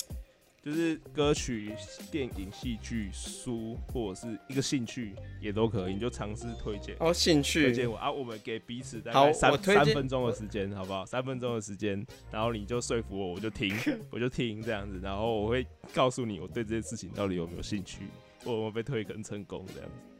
[0.63, 1.73] 就是歌曲、
[2.11, 6.97] 电影、戏剧、书或者是一个兴趣也都可以，你就尝试推荐。
[6.99, 7.91] 哦，兴趣推荐。
[7.91, 11.07] 我啊，我们给彼此大好概三三分钟的时间，好不好？
[11.07, 13.73] 三分钟的时间，然后你就说服我，我就听，
[14.11, 15.65] 我就听这样子，然后我会
[15.95, 18.01] 告诉你我对这件事情到底有没有兴趣，
[18.45, 20.16] 我有没有被推坑成功这样子。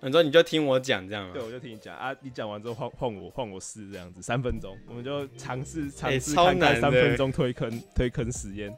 [0.00, 1.42] 你说你就听我讲这样吗对，？
[1.42, 8.76] 我就听你讲啊，你讲完之后换换我换我试这样子，三分钟，我们就尝试尝试超看看难三分钟推坑推坑实验。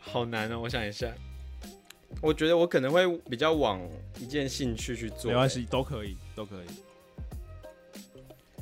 [0.00, 1.10] 好难哦，我想一下。
[2.20, 3.80] 我觉得我可能会比较往
[4.18, 5.48] 一件兴趣去做，没关。
[5.48, 6.66] 系，都可以，都可以。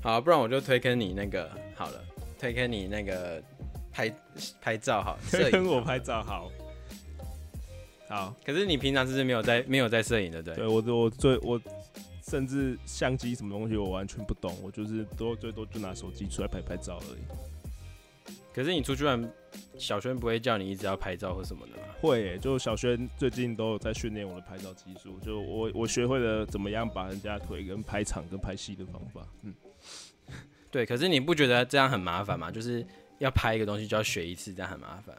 [0.03, 2.05] 好，不然我就推坑你那个好了，
[2.39, 3.43] 推坑你那个
[3.91, 4.15] 拍
[4.61, 6.51] 拍照好，摄影跟我拍照好。
[8.11, 11.61] 好，可是你平常是不是没有在没有在摄影的，对不对我我最我
[12.29, 18.35] 甚至相机什么东西我完全不懂，我就是多最多就拿手机出来拍拍照而已。
[18.53, 19.33] 可是你出去玩，
[19.79, 21.85] 小轩不会叫你一直要拍照或什么的吗？
[22.01, 29.25] 会耶、就小轩最近都有在训练我的拍照技术，就我我学会了怎么样把人家腿跟拍长跟拍细的方法。
[29.43, 29.55] 嗯，
[30.69, 32.51] 对，可是你不觉得这样很麻烦吗？
[32.51, 32.85] 就是
[33.19, 35.17] 要拍一个东西就要学一次，这样很麻烦。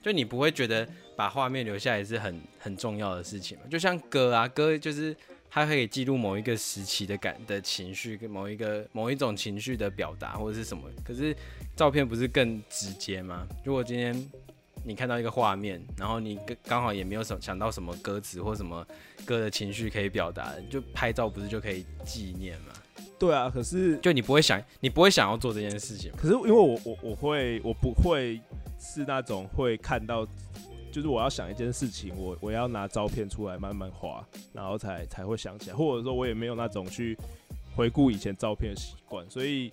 [0.00, 0.88] 就你不会觉得
[1.18, 3.64] 把画面留下来是很很重要的事情嘛？
[3.68, 5.14] 就像歌啊，歌就是
[5.50, 10.88] 它可以记录某一个时期的感的情绪，跟某一个某一种情绪的表达或者是什么。
[11.04, 11.36] 可是
[11.74, 13.44] 照片不是更直接吗？
[13.64, 14.14] 如果今天
[14.84, 18.86] 你看到一个画面，然后你刚刚好也没有什想到什么歌词或什么
[19.24, 22.66] 歌的情绪可以表达，就拍照不是就可以纪念吗？
[23.18, 26.12] 对啊，可是就你不会想，你不会想要做这件事情？
[26.16, 28.40] 可是因为我我我会我不会
[28.78, 30.24] 是那种会看到，
[30.90, 37.16] 就是我要想一件事情，我我要拿照片出来慢慢画，然后才才会想起来，或者说我也没有那种去
[37.76, 39.72] 回顾以前照片的习惯，所以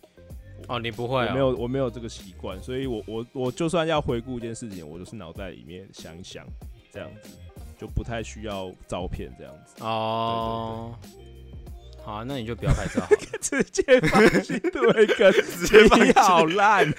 [0.68, 6.46] 哦，你不会、没有我没有这个习惯，所以我我我就算要回顾一件事情，我就是脑袋里面想一想
[6.92, 7.38] 这样子，
[7.78, 9.84] 就不太需要照片这样子。
[9.84, 10.94] 哦。
[12.06, 13.18] 好、啊，那你就不要拍照好了。
[13.42, 16.90] 直接放弃对跟，直接放弃你好烂。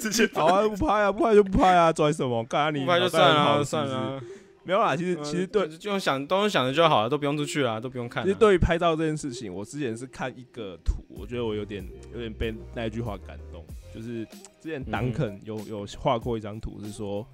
[0.00, 2.44] 直接好啊，不拍啊，不拍就不拍啊，拽什么？
[2.44, 4.22] 干你不拍就算了算了啊。
[4.64, 8.26] 没有啦，其实其实对，就用想都用想着就好了，都不用出去啊，都不用看、啊。
[8.26, 11.82] 其实对于拍照这件事情，我之前是看一个图，我觉得我有点
[12.12, 14.26] 有点被那一句话感动，就是
[14.60, 17.26] 之前党肯有有画过一张图，是说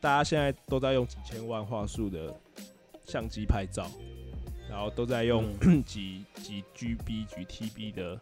[0.00, 2.32] 大家现在都在用几千万画素的
[3.06, 3.90] 相机拍照，
[4.70, 5.44] 然后都在用
[5.84, 8.20] 几几 GB、几 TB 的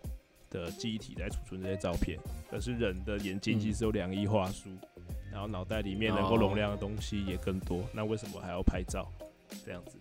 [0.51, 2.19] 的记忆体在储存这些照片，
[2.51, 4.71] 可是人的眼睛其实有两亿画素，
[5.31, 9.07] 然后脑袋里面能够容量的东西也更多，那为什么还要拍照？
[9.65, 9.99] 这样子，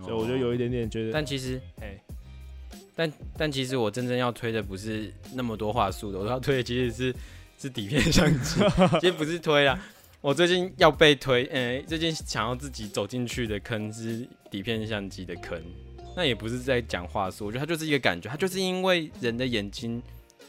[0.00, 2.00] 所以我就有一点点觉得，哦但其实，哎。
[2.94, 7.14] 但但其实我真正要推的不是那么多话术的，我要推的其实是
[7.58, 8.60] 是底片相机，
[9.00, 9.78] 其实不是推啦。
[10.20, 15.62] 我最近要被推，呃、最近想要自己走进去的坑是底片相机的坑。
[16.16, 20.02] 那也不是在讲话术，我觉得它就是一个感觉，它就是因为人的眼睛，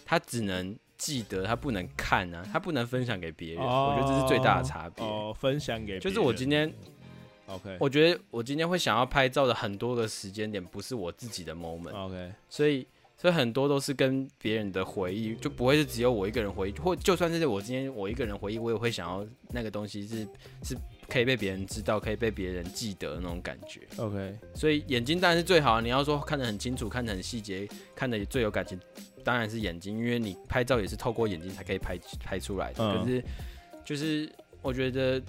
[0.03, 3.63] 它只能记得，它不能看啊，它不能分享给别人。
[3.63, 5.05] 我觉得这是最大的差别。
[5.05, 6.73] 哦，分享给人就是我今天
[7.45, 20.27] ，OK 我觉得我今天会想要拍照的很多个时间点，不是我自己的 moment，OK，所以所以很多都是跟别人的回忆，就不会是只有我一个人回忆，或就算是我今天我一个人回忆，我也会想要那个东西是
[20.63, 20.75] 是
[21.07, 23.81] 可以被别人知道，可以被别人记得的那种感觉。
[23.97, 28.79] OK，所以眼睛当然是最好，你要说看得很清楚，看得很细节，看得最有感情，
[29.23, 32.83] 当然是眼睛，因为你拍照也是透过眼睛才可以拍拍出来的。
[32.83, 33.23] 嗯可是
[33.83, 34.31] 就是
[34.61, 35.21] 我觉得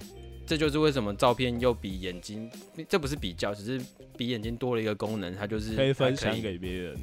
[0.45, 2.49] 这就是为什么照片又比眼睛，
[2.87, 6.97] 这不是比较，只是比眼睛多了一个功能，它就是可以分享给别人。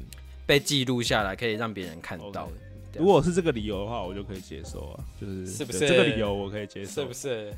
[0.45, 2.49] 被记录下来，可以让别人看到
[2.97, 7.03] 如果是这个理由的话，我就可以接受啊，就是是不是这个理由我可以接受？
[7.03, 7.53] 是不是？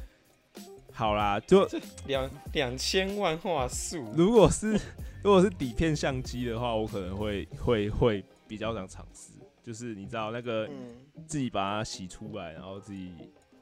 [0.93, 1.67] 好啦，就
[2.07, 4.79] 两两千万画素，如果是
[5.23, 9.31] 如果是底片相机的话，我可能会会会比较想尝试，
[9.63, 10.89] 就是你知道那个嗯，
[11.25, 13.11] 自己把它洗出来，然后自己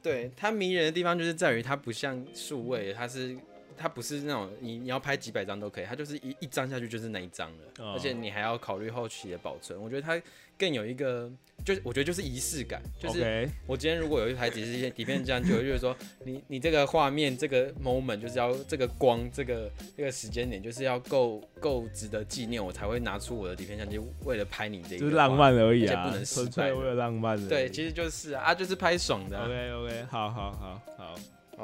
[0.02, 3.36] 对它迷人的地方就是在于它不像数位，它是
[3.82, 9.80] 它不是那种你你要拍几百张都可以，它就是一一张下去就是那一张了，哦而且你还要考虑后期的保存。
[9.82, 10.20] 我觉得它
[10.56, 11.28] 更有一个，
[11.64, 27.48] 就是我觉得就是仪式感，就是我今天如果有一台只是一些底片这样，就会就是说 你你这个画面这个 moment 就是要这个光这个这个时间点就是要够够值得纪念，我才会拿出我的底片相机，为了拍你这个就是浪漫而已啊而且不能，失纯败为了浪漫。
[27.48, 31.14] 对，其实就是啊，啊就是拍爽的啊、OK OK，好好好好。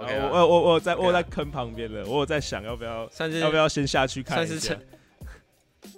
[0.00, 4.78] OK 然后啊我我我我在我在坑旁边了，我有在想要不要算是要不要先下去看一下算是成，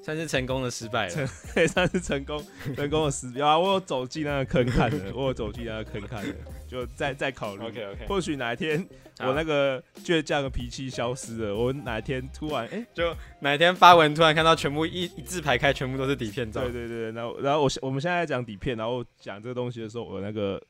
[0.04, 1.28] 算是成功的失败了。
[1.54, 2.44] 对，算是成功
[2.76, 3.58] 成功的死标啊！
[3.58, 6.34] 我有走进那个坑看了，我有走进那个坑看了，
[6.68, 7.66] 就再再考虑。
[7.66, 8.86] OK OK，或许哪一天
[9.20, 16.72] 我那个倔强的脾气消失了，我哪一天突然哎、就哪天发文突然看到全部一一字排开，全部都是底片照对。
[16.72, 20.60] 对对，然后然后我我们现在在讲底片，然后讲这个东西的时候，我那个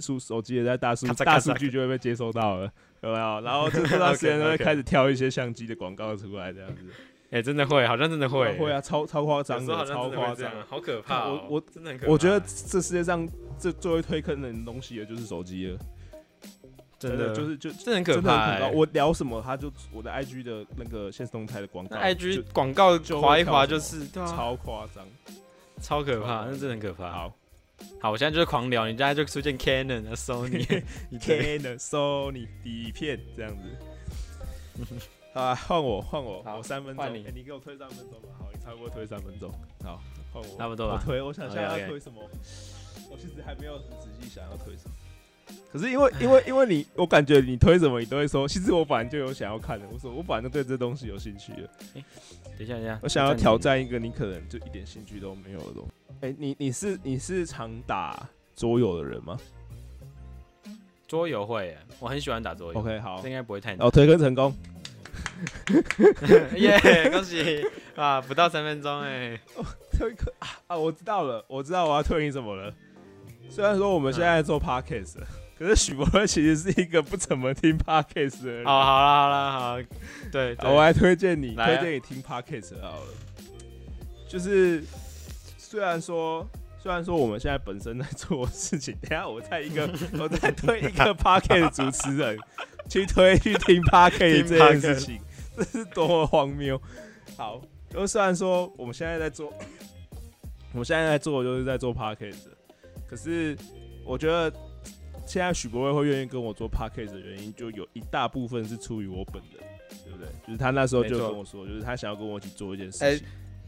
[0.00, 2.70] 数手机也在大数大数据就会被接收到了，
[3.02, 3.40] 有没有？
[3.42, 6.82] 然后这这段时间就会开始挑一些相机的广告出来，这样子。
[7.30, 10.50] 哎、真的会，好像真的会，会啊，超超夸张的，超夸张。
[10.66, 11.42] 好可怕、哦。
[11.50, 12.12] 我我真的很可怕。
[12.12, 13.28] 我觉得这世界上
[13.58, 15.78] 这最会推坑人的东西，也就是手机了。
[16.98, 18.68] 真的就是就真的很可怕。
[18.68, 25.06] 我聊什么，他就我的 IG 的那个现实动态的广告 IG 广告就划一划就是超夸张。
[25.82, 27.12] 超可怕，那真的很可怕。
[27.12, 27.36] 好
[28.00, 34.98] 好，我现在就是狂聊，你现在就出现 Canon 啊、， Sony，你 Canon、Sony 底片这样子。
[35.34, 38.28] 好啊，换我，换我，好我三分钟，你欸你给我推三分钟吧。
[38.38, 39.50] 好，你差不多推三分钟。
[39.84, 40.00] 好，
[40.32, 42.22] 换我，差不多吧我推，我想现在 OK，OK 要推什么？
[43.10, 44.94] 我其实还没有很仔细想要推什么。
[45.72, 49.86] 可是因为因为因为你，我感觉你推什么，你都会说，其实我本来就有想要看的。
[49.92, 51.70] 我说我本来就对这东西有兴趣的。
[52.56, 55.90] 等一下，等一下，我想要挑战一个你可能就一点兴趣都没有的东西。
[56.22, 59.38] 哎、你你是你是常打桌游的人吗
[61.06, 62.78] 桌游会，我很喜欢打桌游。
[62.78, 63.86] ？OK，好这，应该不会太难。
[63.86, 64.54] 哦推坑成功。
[66.56, 68.20] 耶，恭喜啊！
[68.20, 69.38] 不到三分钟哎。
[69.92, 70.76] 推坑啊啊！
[70.76, 72.72] 我知道了，我知道我要推你什么了。
[73.50, 75.16] 虽然说我们现在做 podcast，
[75.58, 78.64] 可是许博瑞其实是一个不怎么听 podcast 的人。
[78.64, 79.76] 好，好啦，好啦，好，
[80.30, 83.06] 对，对我来推荐你，推荐你听 podcast 好了。
[84.28, 84.84] 就是
[85.56, 86.46] 虽然说，
[86.80, 89.90] 虽然说我们现在本身在做事情，等下我在一个
[90.20, 92.38] 我在推一个 podcast 主持人
[92.88, 95.18] 去推去听 podcast 这件事情，
[95.56, 96.80] 这是多么荒谬。
[97.36, 99.52] 好，就虽然说我们现在在做，
[100.72, 102.46] 我们现在在做的就是在做 podcast，
[103.08, 103.56] 可是
[104.04, 104.52] 我觉得
[105.26, 109.62] 现在许博威会愿意跟我做 podcast 的原因，就有一大部分是出于我本人，
[110.04, 110.28] 对不对？
[110.46, 113.26] 就是他那时候就跟我说，就是他想要跟我一起做一件事哎情，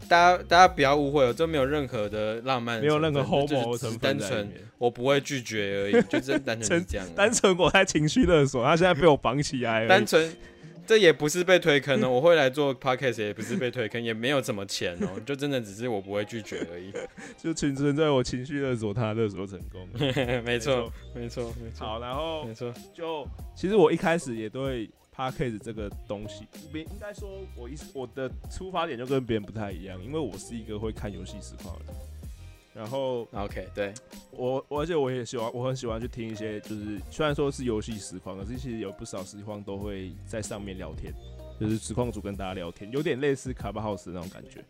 [0.08, 4.60] 大家大家不要误会哦，这没有任何的浪漫的，没有任何 homo 成单纯分在里面。
[4.78, 6.84] 我不会拒绝而已，就是单纯
[7.14, 9.88] 单纯我在情绪勒索，他现在被我绑起来了。
[9.88, 10.34] 单纯。
[10.90, 16.92] 这也不是被推坑哦，我会来做 podcast 也不是被推坑，也没有什么钱哦， 就真的只是我不会拒绝而已。
[17.40, 20.42] 就纯纯在我情绪勒索他，勒索成功 了。
[20.42, 22.74] 没错，没错，没错，好，然后没错。
[22.92, 23.24] 就
[23.54, 31.94] 其实我一开始也对 podcast 这个东西，别应该说我一我的出发点就跟别人不太一样，因为我是一个会看游戏实况的人。
[32.72, 33.92] 然后 OK，对，
[34.30, 41.12] 我我而且我也喜欢，我很喜欢去听一些，就是虽然说是游戏实况，可是其实有不少实况都会在上面聊天，
[41.58, 44.64] 就是实况组跟大家聊天，有点类似卡巴 house 那种感觉。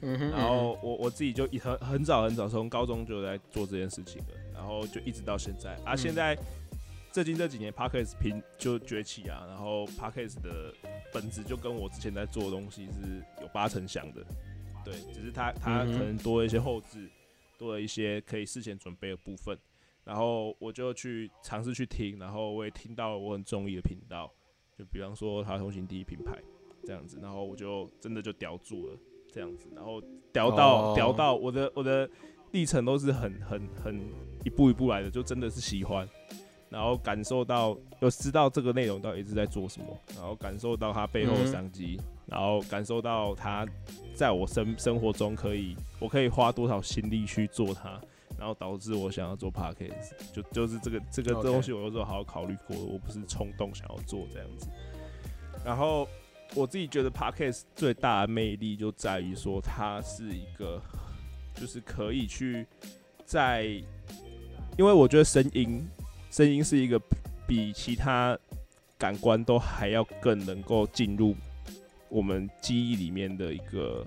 [0.00, 5.74] 嗯，然后我我自己就一很很早很早从高中就在做这件事情了，然后就一直到现在。
[5.84, 5.96] 啊，嗯。
[5.96, 6.36] 现在
[7.12, 10.74] 最近这几年 podcast 频就崛起啊，然后 podcast 的
[11.12, 14.22] 本质就跟我之前在做的东西是有八成像的，
[14.90, 15.98] 对，只是它它嗯哼。
[15.98, 17.08] 可能多了一些后置，
[17.58, 19.56] 多了一些可以事前准备的部分，
[20.04, 24.32] 然后我就去尝试去听，然后我也听到了我很中意的频道，
[24.78, 26.38] 就比方说他通行第一品牌
[26.84, 28.96] 这样子，然后我就真的就叼住了
[29.30, 30.94] 这样子，然后叼到哦。
[30.96, 32.08] 叼到我的我的
[32.52, 34.00] 历程都是很很很
[34.44, 36.08] 一步一步来的，就真的是喜欢，
[36.70, 43.66] 然后感受到有知道这个内容到底是在做什么，然后感受到它背后的商机，然后感受到它
[44.14, 48.00] 在我生生活中可以我可以花多少心力去做它。
[48.38, 54.68] 然后导致我想要做 podcast，就就是这个这个东西，我有时候好好考虑过，我不是冲动想要做这样子。
[55.64, 56.06] 然后
[56.54, 60.80] 我自己觉得 podcast 最大的魅力就在于说，它是一个
[61.52, 62.64] 就是可以去
[63.24, 63.64] 在，
[64.76, 65.84] 因为我觉得声音
[66.30, 66.96] 声音是一个
[67.44, 68.38] 比其他
[68.96, 71.34] 感官都还要更能够进入
[72.08, 74.06] 我们记忆里面的一个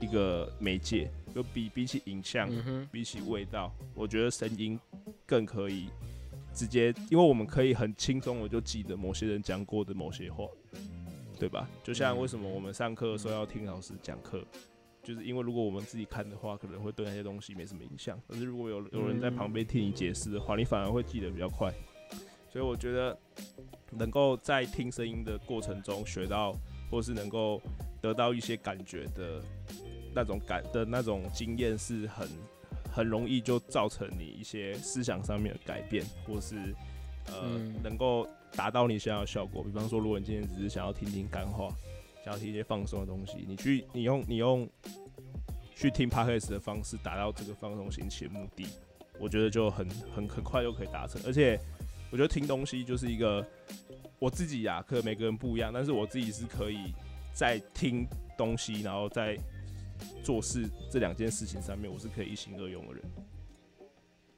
[0.00, 4.78] 一个媒介，就比比起影像，嗯，比起味道，我觉得声音
[5.26, 5.88] 更可以
[6.54, 10.46] 直接，因为我们可以很轻松的就记得某些人讲过的某些话，
[11.38, 11.68] 对吧？
[11.82, 14.44] 就像为什么我们上课的时候要听老师讲课，
[15.02, 21.72] 就是因为如果我们自己看的话，可能会对那些东西没什么影响，但是如果有有人在旁边听你解释的话，你反而会记得比较快。
[22.48, 23.18] 所以我觉得
[23.90, 26.56] 能够在听声音的过程中学到，
[26.90, 27.60] 或是能够
[28.00, 29.42] 得到一些感觉的
[30.14, 32.28] 那种感的那种经验，是很
[32.92, 36.56] 很容易就造成你一些思想上面的改变，或是
[37.26, 39.62] 呃、嗯能够达到你想要的效果。
[39.62, 41.68] 比方说，如果你今天只是想要听听干话，
[42.24, 44.68] 想要听一些放松的东西，你去你用你用
[45.74, 48.66] 去听 podcast 的方式达到这个放松心情的目的，
[49.20, 51.20] 我觉得就很很很快就可以达成。
[51.26, 51.60] 而且
[52.10, 53.46] 我觉得听东西就是一个
[54.18, 56.92] 我自己呀、可能每个人不一样，但是我自己是可以
[57.34, 58.06] 在听
[58.36, 59.38] 东西，然后在
[60.22, 63.02] 做事这两件事情上面，我是可以一心二用的人。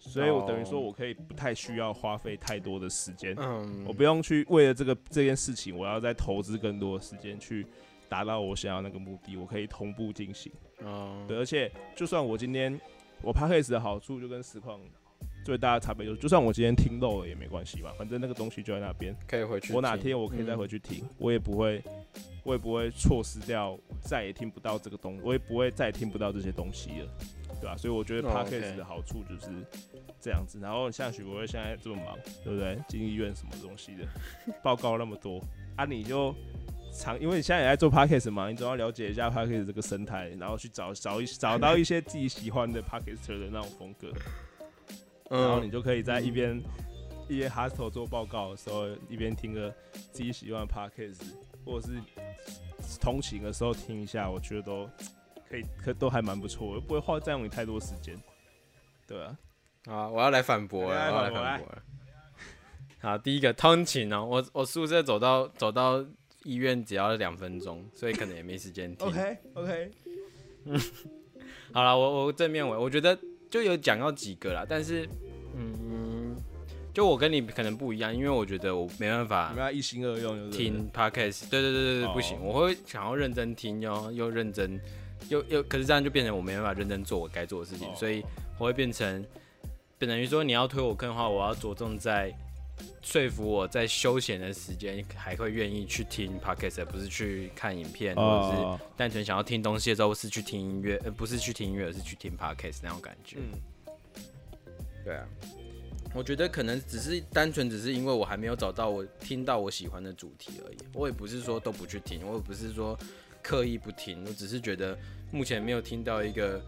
[0.01, 7.67] 所以我等于说，哦我可以不太需要花费太多的时间，嗯，我不用去为了这个这件事情，我要再投资更多的时间去
[8.09, 10.53] 达到我想要那个目的，我可以同步进行。
[10.85, 12.81] 哦，对，而且就算我今天
[13.23, 14.81] 我 p a c k a g e 的好处就跟实况
[15.45, 19.73] 最大的差别就是，就算我今天听漏了也没关系吧，反正那个东西就在那边，可以回去。
[19.73, 20.69] 我哪天我可以再回去。
[20.69, 21.83] 去听，我也不会，
[22.45, 27.09] 我也不会错失掉，再也听不到这个东，我也不会再也听不到这些东西了，
[27.59, 29.47] 对吧、所以我觉得哦 p a c k a g e OK 的好处就是
[30.21, 30.59] 这样子。
[30.61, 32.79] 然后像许博威现在这么忙，对不对？
[32.87, 34.05] 进医院什么东西的
[34.63, 35.43] 报告那么多
[35.75, 36.35] 啊，你就
[36.93, 44.13] 常，因为你现在也在做 podcast 嘛，你总要了解一下 podcast 这个生态，然后去找找一找到一些自己喜欢的 podcaster 的那种风格，
[45.29, 46.63] 然后你嗯，就可以在一边、
[47.29, 49.73] 一边 hostel 做报告的时候，一边听个
[50.13, 51.21] 自己喜欢的 podcast，
[51.65, 54.91] 或者是通勤的时候听一下，我觉得都
[55.49, 58.17] 可以，可都还蛮不错的，不会花占用你太多时间。
[59.07, 59.39] 对啊，
[59.87, 61.83] 啊，我要来反驳了，我要来反驳反驳了。
[63.01, 66.05] 好，第一个通勤哦，我我宿舍走到走到
[66.45, 69.07] 医院只要两分钟，所以可能也没时间听。
[69.07, 69.91] OK OK，
[71.73, 73.17] 好了，我我正面我我觉得
[73.51, 75.09] 就有讲到几个啦，但是
[75.57, 76.37] 嗯，
[76.93, 80.59] 就我跟你可能不一样，因为我觉得我没办法你们要一心二用，就是。
[80.59, 84.81] 听 podcast，对对对对对，不行，哦我会想要认真听哟，又认真，
[85.29, 87.95] 又又，可是这样就变成我没办法认真做我该做的事情，哦。
[87.97, 88.23] 所以
[88.59, 89.25] 我会变成，
[89.99, 92.33] 等于说你要推我坑的话，我要着重在
[93.03, 103.39] 说服我在休闲的时间还会愿意去听 podcast，而不是去看影片，或者是哦，单纯想要听东西的时候是去听音乐，呃，不是去听音乐，而是去听 podcast 那种感觉。
[103.39, 103.95] 嗯，
[105.05, 105.27] 对啊，
[106.15, 110.77] 我觉得可能只是单纯只是因为我还没有找到我听到我喜欢的主题而已。
[110.93, 112.99] 我也不是说都不去听，我也不是说
[113.43, 114.99] 刻意不听，我只是觉得
[115.31, 116.63] 目前没有听到一个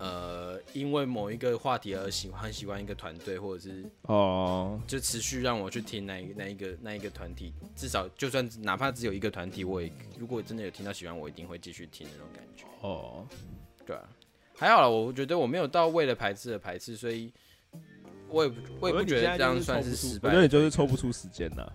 [0.00, 12.64] 呃，因为某一个话题而喜欢喜欢一个团队，或者是哦，就持续让我去听那一个那一个那一个团体，至少就算哪怕只有一个团体，我也如果真的有听到喜欢，我一定会继续听那种感觉。
[12.80, 13.26] 哦，
[13.84, 14.08] 对啊，
[14.56, 17.30] 还好了，我觉得我没有到为了排斥而排斥，所以
[18.30, 20.30] 我也不我也不觉得这样算是失败。
[20.30, 21.70] 我觉得你就是抽不出时间呐。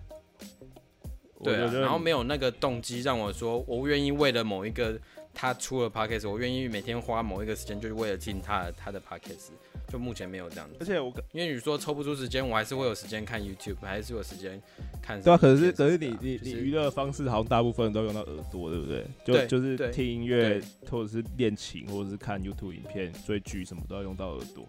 [1.44, 4.98] 对啊然后没有那个动机让我说，我愿意为了某一个
[5.36, 9.50] 他出了 podcast，我愿意每天花某一个时间，就是为了听他的他的 podcast。
[9.88, 14.60] 就目前没有这样子，而且我因为你说抽不出时间，我还是会有时间看 YouTube，还是有时间
[15.00, 15.22] 看。
[15.22, 19.06] 对啊，可是可是你你就是你娱乐方式好像大部分都用到耳朵，对不对？
[19.24, 20.60] 就对就是听音乐，
[20.90, 24.68] 或者是练琴，或者是看 YouTube 影片、追剧，什么都要用到耳朵。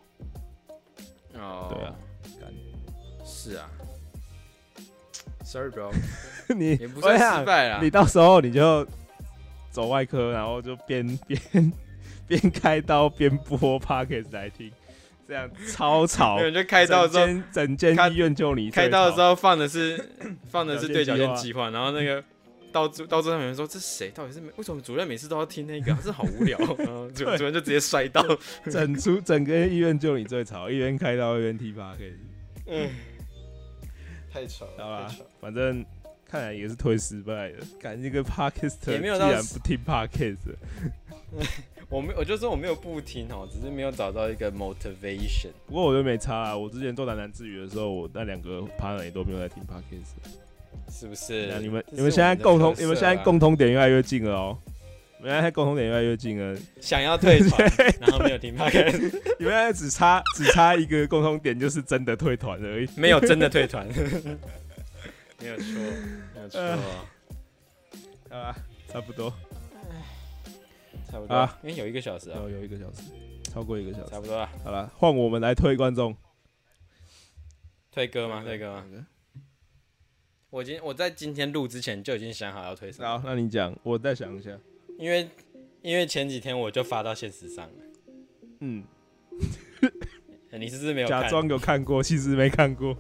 [1.34, 1.96] 哦，对啊，
[2.40, 2.54] 干
[3.26, 3.68] 是啊。
[5.44, 5.92] Sorry, bro，
[6.56, 7.90] 你也不算失败啦你。
[7.90, 8.86] 到时候你就
[9.78, 11.72] 走外科，然后就边 边
[12.28, 14.72] 边开刀边播 Podcast 来听，
[15.28, 20.04] 这样超吵就开刀的时候，整间医院就你开刀的时候，放的是
[20.50, 22.24] 放的是对角线计划，然后那个
[22.72, 24.10] 到主到最后有人说这是谁？
[24.10, 26.00] 到底是为什么主任每次都要听那个啊？
[26.04, 26.58] 这好无聊。
[26.80, 28.26] 然后主对主任就直接摔到。
[28.66, 32.18] 整出整个医院就你最吵，一边开刀一边听 Podcast。
[32.66, 32.90] 嗯，
[34.34, 35.86] 太吵了好吧太吵了，反正
[36.30, 37.58] 看来也是推失败的。
[37.80, 40.38] 感这个 Podcast 也没有到既然不听 Podcast，
[41.90, 45.50] 我没我就说我没有不听哦，只是没有找到一个 motivation。
[45.68, 46.58] 不过我就没差啊。
[46.58, 50.18] 我之前做喃喃自语的时候，我那两个 partner 也都没有在听 Podcast。
[50.90, 51.60] 是不是那？
[51.60, 54.58] 你们你们现在共同你们现在共同点越来越近了哦。
[55.20, 59.00] 你们现在共同点越来越近了，想要退团， 然后没有听 podcast，
[59.40, 62.88] 你们现在只差只差一个共同点，就是真的退团而已。
[62.96, 63.88] 没有真的退团，
[65.40, 65.66] 没有错，
[66.34, 66.60] 没有错，
[68.30, 68.56] 啊，
[68.88, 69.32] 差不多，
[71.10, 73.04] 差不多啊，因为有一个小时啊，有有一个小时，
[73.44, 74.20] 超过一个小时差。
[74.20, 74.50] 不多了。
[74.64, 76.16] 好了，换我们来推观众。
[77.92, 78.44] 推歌吗？
[78.44, 78.86] 推歌吗？
[80.50, 84.58] 我今我在今天录之前就已经想好要推什么，好，那你讲，我再想一下。
[84.98, 85.30] 因为
[85.82, 87.84] 因为前几天我就发到现实上了，
[88.62, 88.84] 嗯，
[90.52, 91.22] 欸 你是不是没有看？
[91.22, 92.98] 假装有看过，其实没看过。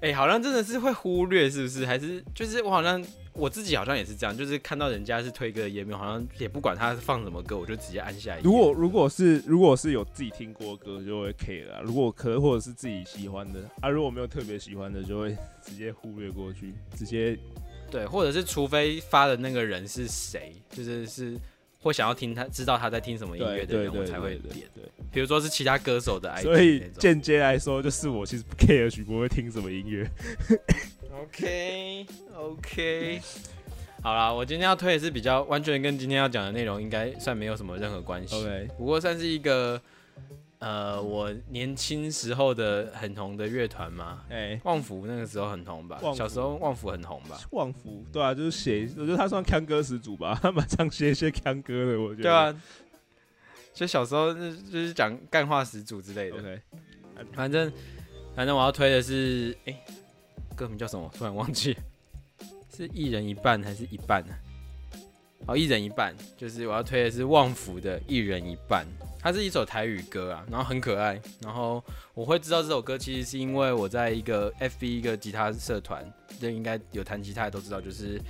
[0.00, 1.84] 哎、好像真的是会忽略，是不是？
[1.86, 8.36] 还是就是我好像我自己好像也是这样，就是看到人家是推歌的页面，好像也不管他放什么歌，我就直接按下。
[8.42, 11.80] 如果如果是如果是有自己听过的歌，就会 care 啊。
[11.82, 17.36] 如果可或者是自己喜欢的啊，如果没有特别喜欢的，就会 直接忽略过去，直接
[17.90, 21.38] 对，或者是除非发的那个人是谁，就是是
[21.86, 24.68] 会想要听他知道他在听什么音乐的人，我才会对点。
[24.74, 24.84] 对。
[25.12, 26.82] 比如说是其他歌手的 ID，所以。
[26.98, 30.06] 间接来说，就是我其实不 care 许博会听什么音乐。
[31.22, 33.20] OK OK，
[34.02, 38.36] 好啦，我今天要推的是比较完全跟今天要讲的内容应该算没有什么任何关系。
[38.36, 39.80] OK，不过算是一个
[40.58, 44.24] 呃我年轻时候的很红的乐团嘛。
[44.30, 46.12] 哎、旺福那个时候很红吧旺？
[46.12, 47.38] 福小时候旺福很红吧？
[47.50, 52.22] 旺福对啊，就是写，我觉得他算腔歌始祖吧， 他蛮常写一些腔歌的，我觉得。
[52.22, 52.62] 对啊，
[53.74, 56.38] 就小时候就是就是讲干话始祖之类的。
[56.38, 56.60] ，OK，
[57.34, 57.70] 反正
[58.34, 59.84] 反正我要推的是，哎、
[60.54, 61.10] 歌名叫什么？
[61.16, 61.76] 突然忘记，
[62.74, 64.34] 是一人一半还是一半呢、
[65.46, 68.86] 哦，一人一半，就是我要推的是旺福的《一人一半》，
[69.18, 71.20] 它是一首台语歌啊，然后很可爱。
[71.40, 71.82] 然后
[72.14, 76.08] 我会知道这首歌，其实是因为我在一个 FB 一个吉他社团，
[76.40, 78.20] 就应该有弹吉他的都知道，就是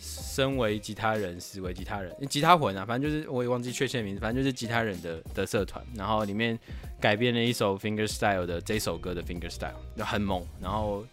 [0.00, 6.58] 身为吉他人，死为吉他人，吉他魂啊，反正就是我也忘记确切名字，反正就是吉他人的的社团，然后里面
[7.00, 10.46] 改编了一首 Finger Style 的这首歌的 Finger Style，就很猛。
[10.60, 11.04] 然后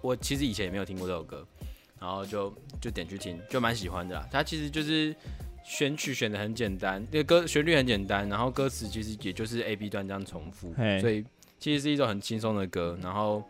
[0.00, 1.44] 我其实以前也没有听过这首歌，
[1.98, 4.28] 然后就就点去听，就蛮喜欢的啦。
[4.30, 5.14] 它其实就是
[5.68, 11.24] 选曲选的很简单，那个歌旋律很简单，然后歌词其实也就是 A B 段这样重复，所以
[11.58, 13.44] 其实是一首很轻松的歌，然后。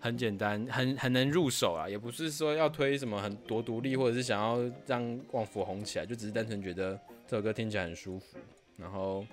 [0.00, 6.98] 很简单，很很能入手啊，也不是说要推什么很多独立，或者是想要让旺福红起来，就只是单纯觉得
[7.28, 8.36] 这首歌听起来很舒服，
[8.76, 9.24] 然后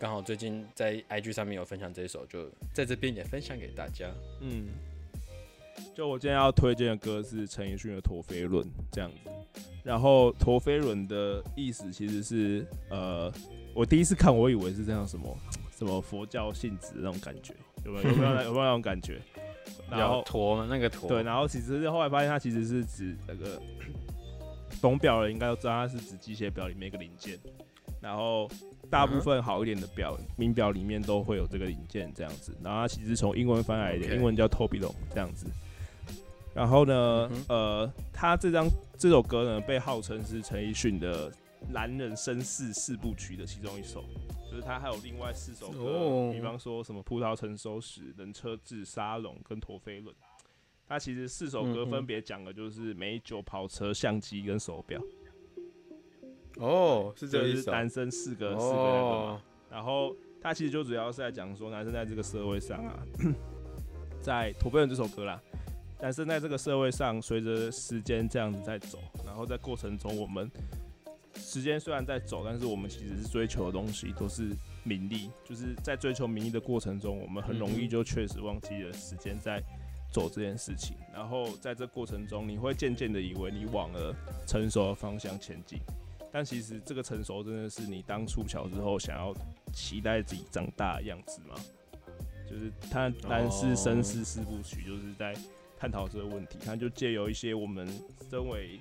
[0.00, 4.12] 刚好最近在 IG 上面有分享这首，就在这边也分享给大家。
[4.40, 4.66] 嗯，
[5.94, 9.30] 就我今天要推荐的歌是陈奕迅的《陀飞轮》这样子。
[9.84, 13.32] 然后“陀飞轮”的意思其实是，呃，
[13.74, 15.36] 我第一次看我以为是这样什么
[15.76, 17.54] 什么佛教性质那种感觉，
[17.84, 19.20] 有没有有没有 有没有那种感觉？
[19.90, 20.66] 然后驼吗？
[20.70, 21.08] 那个陀？
[21.08, 23.60] 对，然后其实是后来发现它其实是指那个
[24.80, 27.38] 懂表的应该都知道，它是指机械表里面一个零件。
[28.00, 28.48] 然后
[28.92, 32.54] 大部分好一点的表，名表里面都会有这个零件这样子。
[32.62, 35.46] 然后它其实从英文翻来的，英文叫 t o b i l o 这样子。
[36.54, 38.68] 然后呢，呃，他这张
[38.98, 41.32] 这首歌呢，被号称是陈奕迅的
[41.70, 44.04] 男人绅士四部曲的其中一首。
[44.50, 50.14] 就是他还有另外四首歌，比方说什么葡萄成熟时、人车志、沙龙跟陀飞轮。
[50.86, 55.00] 他其实四首歌分别讲的就是美酒、跑车、相机跟手表。
[56.58, 59.42] 哦，是这意思男生四个四个那个嘛。
[59.70, 62.98] 然后他其实就主要是在讲说，男生在这个社会上啊，
[64.20, 65.40] 在陀飞轮这首歌啦，
[66.00, 70.50] 男生在这个社会上，随着时间这样子在走，然后在过程中我们。
[71.34, 74.50] 时间虽然在走，但是我们其实是追求的东西都是
[74.84, 75.30] 名利。
[75.42, 79.62] 就是在追求名利的过程中，我们很容易就确实忘记了时间在
[80.12, 80.94] 走这件事情。
[81.12, 84.14] 然后在这过程中，你会渐渐的以为你往了
[84.46, 85.78] 成熟的方向前进，
[86.32, 89.34] 但其实这个成熟真的是你当初小时候想要
[89.72, 91.54] 期待自己长大的样子吗？
[92.50, 95.34] 就是他男士绅士四部曲，就是在
[95.78, 96.58] 探讨这个问题。
[96.64, 97.86] 他就借由一些我们
[98.30, 98.80] 身为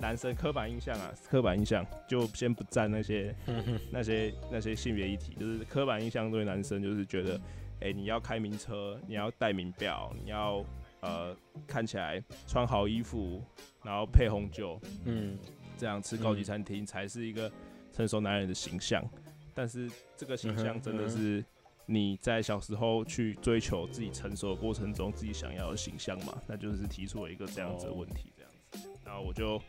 [0.00, 3.34] 男生刻板印象啊，刻板印象就先不占那些
[3.92, 7.40] 那些那些性别议题，就是刻板印象对男生就是觉得，
[7.80, 10.64] 哎，你要开名车，你要戴名表，你要
[11.00, 13.40] 呃看起来穿好衣服，
[13.84, 15.38] 然后配红酒，嗯，
[15.76, 17.50] 这样吃高级餐厅才是一个
[17.92, 19.04] 成熟男人的形象。
[19.54, 21.44] 但是这个形象真的是
[21.86, 26.40] 你在小时候去追求自己成熟的过程中自己想要的形象嘛？
[26.46, 28.32] 那就是提出了一个这样子的问题。
[29.04, 29.62] 然后我就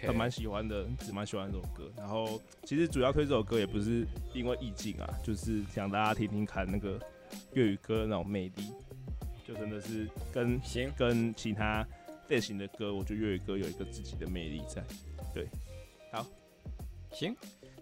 [0.00, 1.92] 还蛮喜欢的，只蛮喜欢这首歌。
[1.98, 6.98] 然后其实主要推这首歌也不是因为意境啊，就是想大家听听看那个
[7.52, 8.72] 粤语歌那种魅力，
[9.46, 10.58] 就真的是跟
[10.96, 11.86] 跟其他
[12.28, 14.82] 类型的歌，我觉得粤语歌有一个自己的魅力在。
[15.32, 15.48] 对，
[16.12, 16.26] 好，
[17.12, 17.36] 行，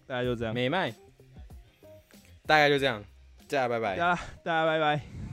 [0.07, 0.91] 大家就这样，美麦，
[2.47, 3.03] 大概就这样，
[3.49, 5.28] 大家拜拜，大家大家拜拜。